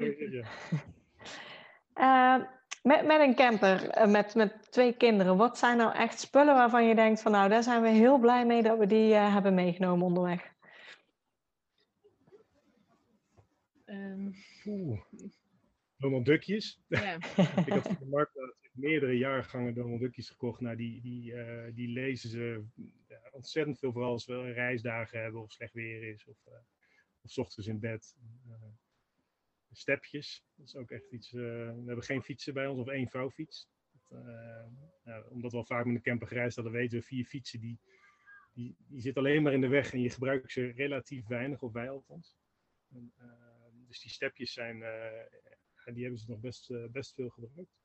[2.41, 2.47] uh,
[2.91, 6.95] met, met een camper, met, met twee kinderen, wat zijn nou echt spullen waarvan je
[6.95, 10.07] denkt van nou, daar zijn we heel blij mee dat we die uh, hebben meegenomen
[10.07, 10.53] onderweg?
[13.87, 14.35] Um,
[14.67, 15.01] Oeh.
[15.97, 16.81] Donald Duckjes.
[16.89, 17.15] Ja.
[17.67, 20.61] ik had van de marktplaats meerdere jaargangen Donald Duckjes gekocht.
[20.61, 22.65] Nou, die, die, uh, die lezen ze
[23.33, 26.27] ontzettend veel, vooral als we reisdagen hebben of slecht weer is.
[26.27, 26.55] Of, uh,
[27.21, 28.17] of s ochtends in bed.
[28.47, 28.55] Uh,
[29.71, 31.31] stepjes, dat is ook echt iets.
[31.31, 33.69] we hebben geen fietsen bij ons of één vouwfiets.
[33.91, 34.21] Dat,
[35.05, 37.81] ja, omdat we al vaak met een camper gereisd hadden, weten we vier fietsen die,
[38.53, 41.73] die, die zitten alleen maar in de weg en je gebruikt ze relatief weinig, of
[41.73, 42.37] wij althans.
[42.89, 43.13] En,
[43.87, 44.83] dus die stepjes zijn,
[45.93, 47.83] die hebben ze nog best, best veel gebruikt.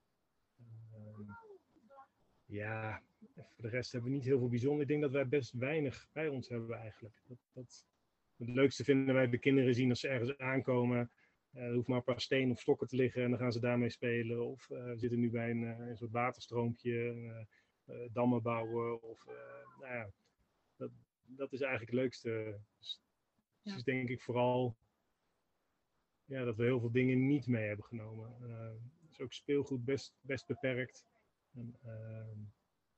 [0.94, 1.32] Ehm,
[2.46, 3.02] ja,
[3.36, 4.82] voor de rest hebben we niet heel veel bijzonder.
[4.82, 7.22] Ik denk dat wij best weinig bij ons hebben eigenlijk.
[7.28, 7.86] Dat, dat,
[8.38, 11.12] het leukste vinden wij de kinderen zien als ze ergens aankomen.
[11.54, 13.60] Uh, er hoeft maar een paar stenen of stokken te liggen en dan gaan ze
[13.60, 14.46] daarmee spelen.
[14.46, 17.48] Of we zitten nu bij een, een soort waterstroompje,
[18.12, 19.02] dammen bouwen.
[19.02, 19.26] Of,
[19.80, 20.10] nou ja,
[20.76, 22.60] dat, dat is eigenlijk het leukste.
[22.78, 23.02] Dus,
[23.62, 23.74] ja.
[23.74, 24.76] dus denk ik vooral
[26.30, 28.36] ja, dat we heel veel dingen niet mee hebben genomen
[29.22, 31.06] ook speelgoed best, best beperkt.
[31.54, 32.38] En, uh,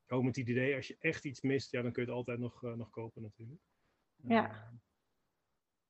[0.08, 2.40] ook met het idee, als je echt iets mist, ja, dan kun je het altijd
[2.40, 3.62] nog, uh, nog kopen natuurlijk.
[4.16, 4.50] Ja.
[4.52, 4.80] Uh,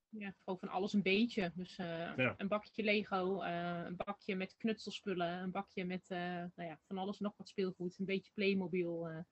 [0.10, 1.52] ja, gewoon van alles een beetje.
[1.56, 2.34] Dus uh, ja.
[2.38, 7.38] een bakje Lego, een bakje met knutselspullen, een bakje met nou ja, van alles nog
[7.38, 9.26] wat speelgoed, een beetje Playmobil.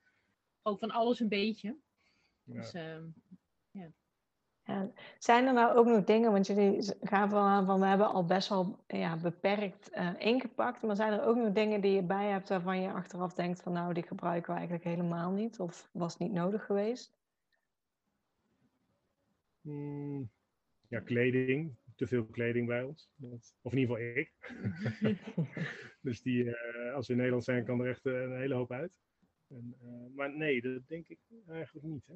[0.61, 1.77] gewoon van alles een beetje.
[2.43, 2.53] Ja.
[2.53, 3.07] Dus ehm,
[4.69, 4.91] ja.
[5.17, 8.49] Zijn er nou ook nog dingen, want jullie gaan van, van we hebben al best
[8.49, 12.49] wel ja, beperkt uh, ingepakt, maar zijn er ook nog dingen die je bij hebt
[12.49, 16.31] waarvan je achteraf denkt van nou, die gebruiken we eigenlijk helemaal niet of was niet
[16.31, 17.17] nodig geweest?
[19.61, 20.29] Hmm,
[20.87, 21.75] ja, kleding.
[21.95, 23.09] Te veel kleding bij ons.
[23.61, 24.33] Of in ieder geval ik.
[26.01, 28.71] dus die, uh, als we in Nederland zijn, kan er echt uh, een hele hoop
[28.71, 28.91] uit.
[29.47, 29.75] En,
[30.15, 32.07] maar nee, dat denk ik eigenlijk niet.
[32.07, 32.13] Hè.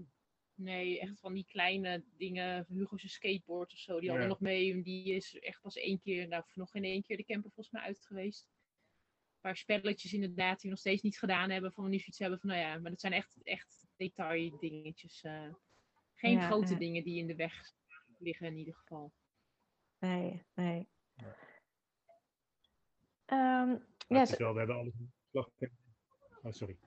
[0.64, 2.66] Nee, echt van die kleine dingen.
[2.70, 4.00] Hugo's skateboard of zo.
[4.00, 4.82] Die hadden nog mee.
[4.82, 7.84] Die is echt pas één keer, nou nog geen één keer de camper volgens mij
[7.84, 8.48] uit geweest.
[8.48, 11.74] Een paar spelletjes inderdaad die we nog steeds niet gedaan hebben.
[11.74, 15.24] Van we nu zoiets hebben van nou ja, maar dat zijn echt, echt detail dingetjes.
[15.24, 15.54] Uh,
[16.14, 16.80] geen ja, grote ja.
[16.80, 17.74] dingen die in de weg
[18.18, 19.14] liggen in ieder geval.
[20.00, 20.88] Nee, nee.
[21.16, 21.36] Ja.
[23.62, 24.94] Um, ja, wel, we hebben alles.
[25.32, 26.78] Oh, sorry.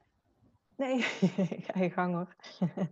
[0.76, 1.00] Nee,
[1.66, 2.36] ga je gang hoor.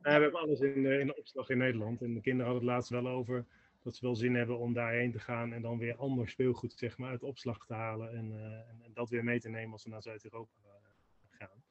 [0.03, 2.03] we hebben alles in, in de opslag in Nederland.
[2.03, 3.47] En de kinderen hadden het laatst wel over
[3.85, 6.99] dat ze wel zin hebben om daarheen te gaan en dan weer ander speelgoed zeg
[6.99, 9.73] maar, uit de opslag te halen en, uh, en, en, dat weer mee te nemen
[9.73, 10.71] als ze naar Zuid-Europa uh,
[11.31, 11.63] gaan.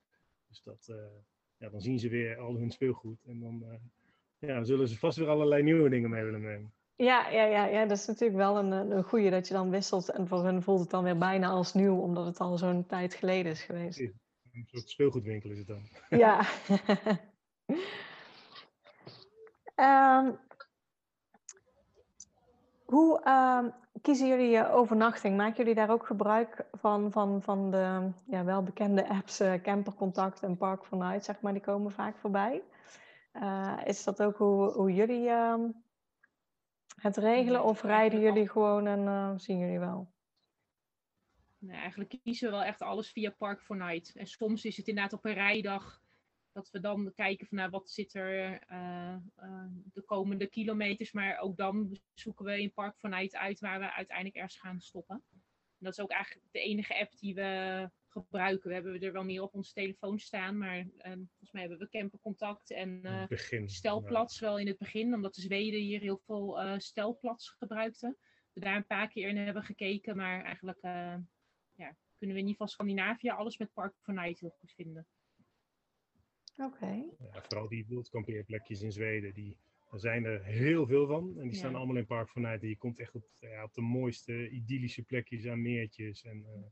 [0.47, 0.95] Dus dat, uh,
[1.57, 3.79] ja, dan zien ze weer al hun speelgoed en dan
[4.39, 6.73] ja, zullen ze vast weer allerlei nieuwe dingen mee willen nemen.
[6.95, 10.09] Ja, ja, ja, ja, dat is natuurlijk wel een, een goede dat je dan wisselt
[10.09, 13.13] en voor hen voelt het dan weer bijna als nieuw, omdat het al zo'n tijd
[13.13, 14.11] geleden is geweest.
[14.53, 15.89] Een soort speelgoedwinkel is het dan.
[16.09, 16.45] Ja.
[19.75, 20.39] um,
[22.93, 25.37] hoe um, kiezen jullie je overnachting?
[25.37, 30.57] Maken jullie daar ook gebruik van, van, van de ja, welbekende apps uh, Campercontact en
[30.57, 32.63] Park Night, zeg maar, die komen vaak voorbij?
[33.33, 35.55] Uh, is dat ook hoe, hoe jullie uh,
[37.01, 40.11] het regelen of rijden jullie gewoon en uh, zien jullie wel?
[41.69, 44.15] Eigenlijk kiezen we wel echt alles via Park for Night.
[44.15, 46.01] En soms is het inderdaad op een rijdag
[46.51, 51.11] dat we dan kijken van nou, wat zit er uh, uh, de komende kilometers.
[51.11, 54.79] Maar ook dan zoeken we in Park for Night uit waar we uiteindelijk ergens gaan
[54.79, 55.23] stoppen.
[55.31, 58.67] En dat is ook eigenlijk de enige app die we gebruiken.
[58.67, 61.89] We hebben er wel meer op onze telefoon staan, maar uh, volgens mij hebben we
[61.89, 64.45] campercontact en begin, stelplats ja.
[64.45, 68.17] wel in het begin, omdat de Zweden hier heel veel stelplats gebruikten.
[68.53, 70.81] We daar een paar keer in hebben gekeken, maar eigenlijk
[72.23, 75.07] kunnen we in ieder geval Scandinavië alles met Park for Night heel goed vinden.
[76.55, 76.75] Oké.
[76.75, 77.15] Okay.
[77.19, 79.57] Ja, vooral die wildkampeerplekjes in Zweden, die,
[79.89, 81.37] daar zijn er heel veel van.
[81.37, 81.57] En die ja.
[81.57, 82.61] staan allemaal in Park for Night.
[82.61, 86.23] En je komt echt op, ja, op de mooiste, idyllische plekjes aan meertjes.
[86.23, 86.65] En uh,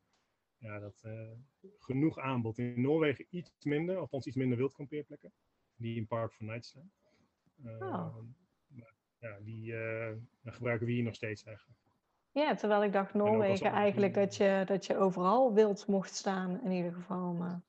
[0.57, 1.31] ja, dat uh,
[1.79, 2.57] genoeg aanbod.
[2.57, 5.33] In Noorwegen iets minder, althans iets minder wildkampeerplekken.
[5.75, 6.91] Die in Park for Night staan.
[7.63, 8.17] Uh, oh.
[8.67, 9.73] maar, ja, die
[10.43, 11.79] gebruiken we hier nog steeds eigenlijk.
[12.31, 16.71] Ja, terwijl ik dacht Noorwegen eigenlijk dat je, dat je overal wild mocht staan in
[16.71, 17.33] ieder geval.
[17.33, 17.61] Maar...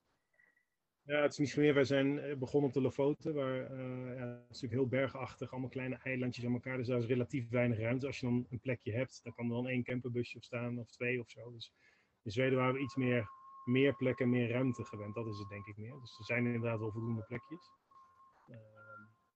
[1.04, 1.74] Ja, het is niet meer.
[1.74, 5.50] Wij zijn eh, begonnen op de Lofoten, waar uh, ja, het is natuurlijk heel bergachtig,
[5.50, 6.76] allemaal kleine eilandjes aan elkaar.
[6.76, 8.06] Dus daar is relatief weinig ruimte.
[8.06, 10.90] Als je dan een plekje hebt, dan kan er dan één camperbusje op staan of
[10.90, 11.52] twee of zo.
[11.52, 11.72] Dus
[12.22, 13.26] in Zweden waren we iets meer,
[13.64, 15.14] meer plekken, meer ruimte gewend.
[15.14, 16.00] Dat is het denk ik meer.
[16.00, 17.70] Dus er zijn inderdaad wel voldoende plekjes.
[18.48, 18.56] Uh,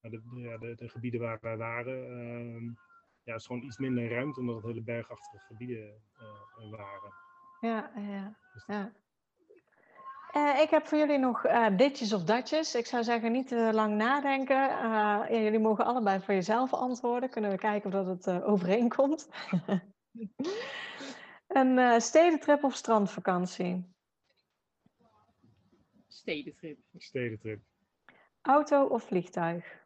[0.01, 2.09] de, de, de, de, gebieden waar wij waren,
[2.63, 2.71] uh,
[3.27, 7.13] ja, is gewoon iets minder ruimte, omdat het hele bergachtige gebieden uh, waren.
[7.59, 8.93] Ja, ja, dus ja.
[10.35, 12.75] Uh, ik heb voor jullie nog uh, ditjes of datjes.
[12.75, 14.55] Ik zou zeggen, niet te lang nadenken.
[14.55, 17.29] Ja, jullie mogen allebei voor jezelf antwoorden.
[17.29, 19.29] Kunnen we kijken of dat het overeenkomt.
[21.47, 23.93] Een stedentrip of strandvakantie?
[26.07, 26.79] Stedentrip.
[26.97, 27.61] Stedentrip.
[28.41, 29.85] Auto of vliegtuig?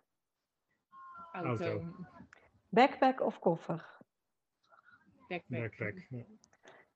[1.32, 1.64] Auto.
[1.64, 2.11] Auto.
[2.76, 3.86] Backpack of koffer?
[5.28, 5.60] Backpack.
[5.60, 6.08] Backpack.
[6.10, 6.26] Ja.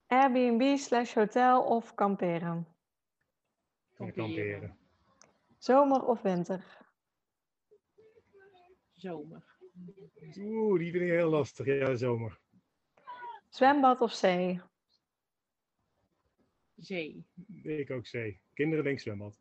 [0.07, 2.67] Airbnb slash hotel of kamperen?
[3.97, 4.13] Kamperen.
[4.13, 4.77] kamperen.
[5.57, 6.63] Zomer of winter?
[8.93, 9.43] Zomer.
[10.37, 11.65] Oeh, die vind ik heel lastig.
[11.65, 12.39] Ja, zomer.
[13.49, 14.61] Zwembad of zee?
[16.75, 17.25] Zee.
[17.63, 18.39] Ik ook zee.
[18.53, 19.39] Kinderen denk zwembad.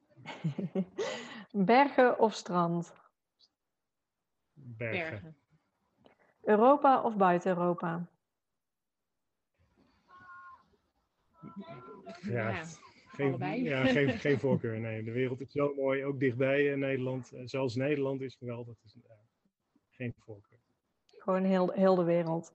[1.53, 2.95] Bergen of strand?
[4.53, 5.11] Bergen.
[5.11, 5.37] Bergen.
[6.45, 8.07] Europa of buiten Europa?
[12.21, 12.65] Ja, Ja,
[13.07, 14.81] geen, ja geen, geen voorkeur.
[14.81, 17.33] Nee, de wereld is zo mooi, ook dichtbij in Nederland.
[17.33, 18.77] Eh, Zelfs Nederland is geweldig.
[18.83, 19.17] Dus, ja,
[19.91, 20.59] geen voorkeur.
[21.07, 22.55] Gewoon heel, heel de wereld.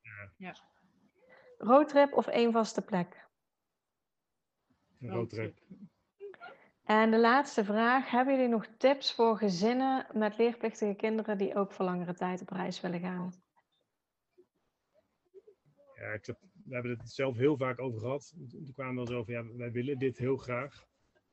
[0.00, 0.30] Ja.
[0.36, 0.56] Ja.
[1.58, 3.28] Roadtrip of één vaste plek?
[5.00, 5.58] Een roadtrip.
[6.86, 8.10] En de laatste vraag.
[8.10, 12.50] Hebben jullie nog tips voor gezinnen met leerplichtige kinderen die ook voor langere tijd op
[12.50, 13.32] reis willen gaan?
[15.94, 18.34] Ja, ik heb, we hebben het zelf heel vaak over gehad.
[18.48, 20.84] Toen kwamen we wel zo van, ja, wij willen dit heel graag.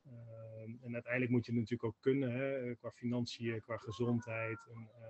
[0.05, 4.59] Uh, en uiteindelijk moet je het natuurlijk ook kunnen, hè, qua financiën, qua gezondheid.
[4.73, 5.01] En, uh,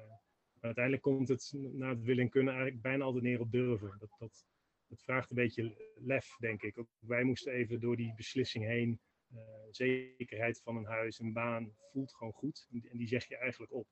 [0.53, 3.95] maar uiteindelijk komt het na het willen en kunnen eigenlijk bijna altijd neer op durven.
[3.99, 4.45] Dat, dat,
[4.87, 6.77] dat vraagt een beetje lef, denk ik.
[6.77, 8.99] Ook wij moesten even door die beslissing heen.
[9.33, 12.67] Uh, zekerheid van een huis, een baan, voelt gewoon goed.
[12.71, 13.87] En die, zeg je eigenlijk op.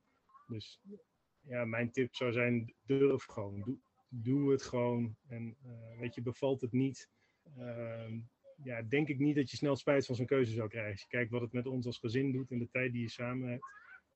[0.48, 0.82] Dus
[1.42, 3.62] ja, mijn tip zou zijn, durf gewoon.
[3.62, 3.78] Doe,
[4.08, 5.16] doe het gewoon.
[5.28, 7.10] En uh, weet je, bevalt het niet.
[7.58, 8.12] Uh,
[8.64, 10.92] ja, denk ik niet dat je snel spijt van zo'n keuze zou krijgen.
[10.92, 13.10] Als je kijkt wat het met ons als gezin doet en de tijd die je
[13.10, 13.66] samen hebt.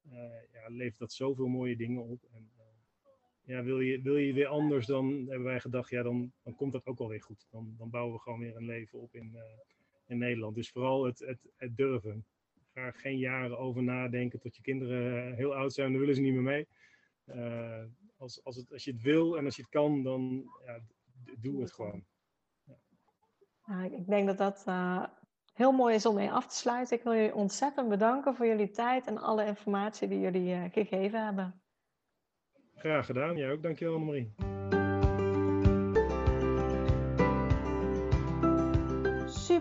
[0.06, 2.24] Uh, ja, levert dat zoveel mooie dingen op.
[2.32, 2.52] En,
[3.46, 6.72] ja, wil, je, wil je weer anders, dan hebben wij gedacht, ja, dan, dan komt
[6.72, 7.48] dat ook alweer goed.
[7.50, 9.38] Dan, dan bouwen we gewoon weer een leven op in,
[10.08, 10.56] in Nederland.
[10.56, 12.26] Dus vooral het, het, het durven.
[12.74, 16.34] Ga geen jaren over nadenken tot je kinderen heel oud zijn, dan willen ze niet
[16.34, 16.68] meer mee.
[17.26, 17.84] Uh,
[18.18, 20.80] als, als, het, als je het wil en als je het kan, dan ja,
[21.38, 22.06] doe het gewoon.
[22.64, 22.78] Ja.
[23.66, 25.06] Nou, ik denk dat dat uh,
[25.53, 26.97] heel mooi is om mee af te sluiten.
[26.97, 31.26] Ik wil jullie ontzettend bedanken voor jullie tijd en alle informatie die jullie uh, gegeven
[31.26, 31.62] hebben.
[32.76, 33.38] Graag gedaan.
[33.38, 33.62] Jij ook.
[33.62, 34.34] Dankjewel, Annemarie.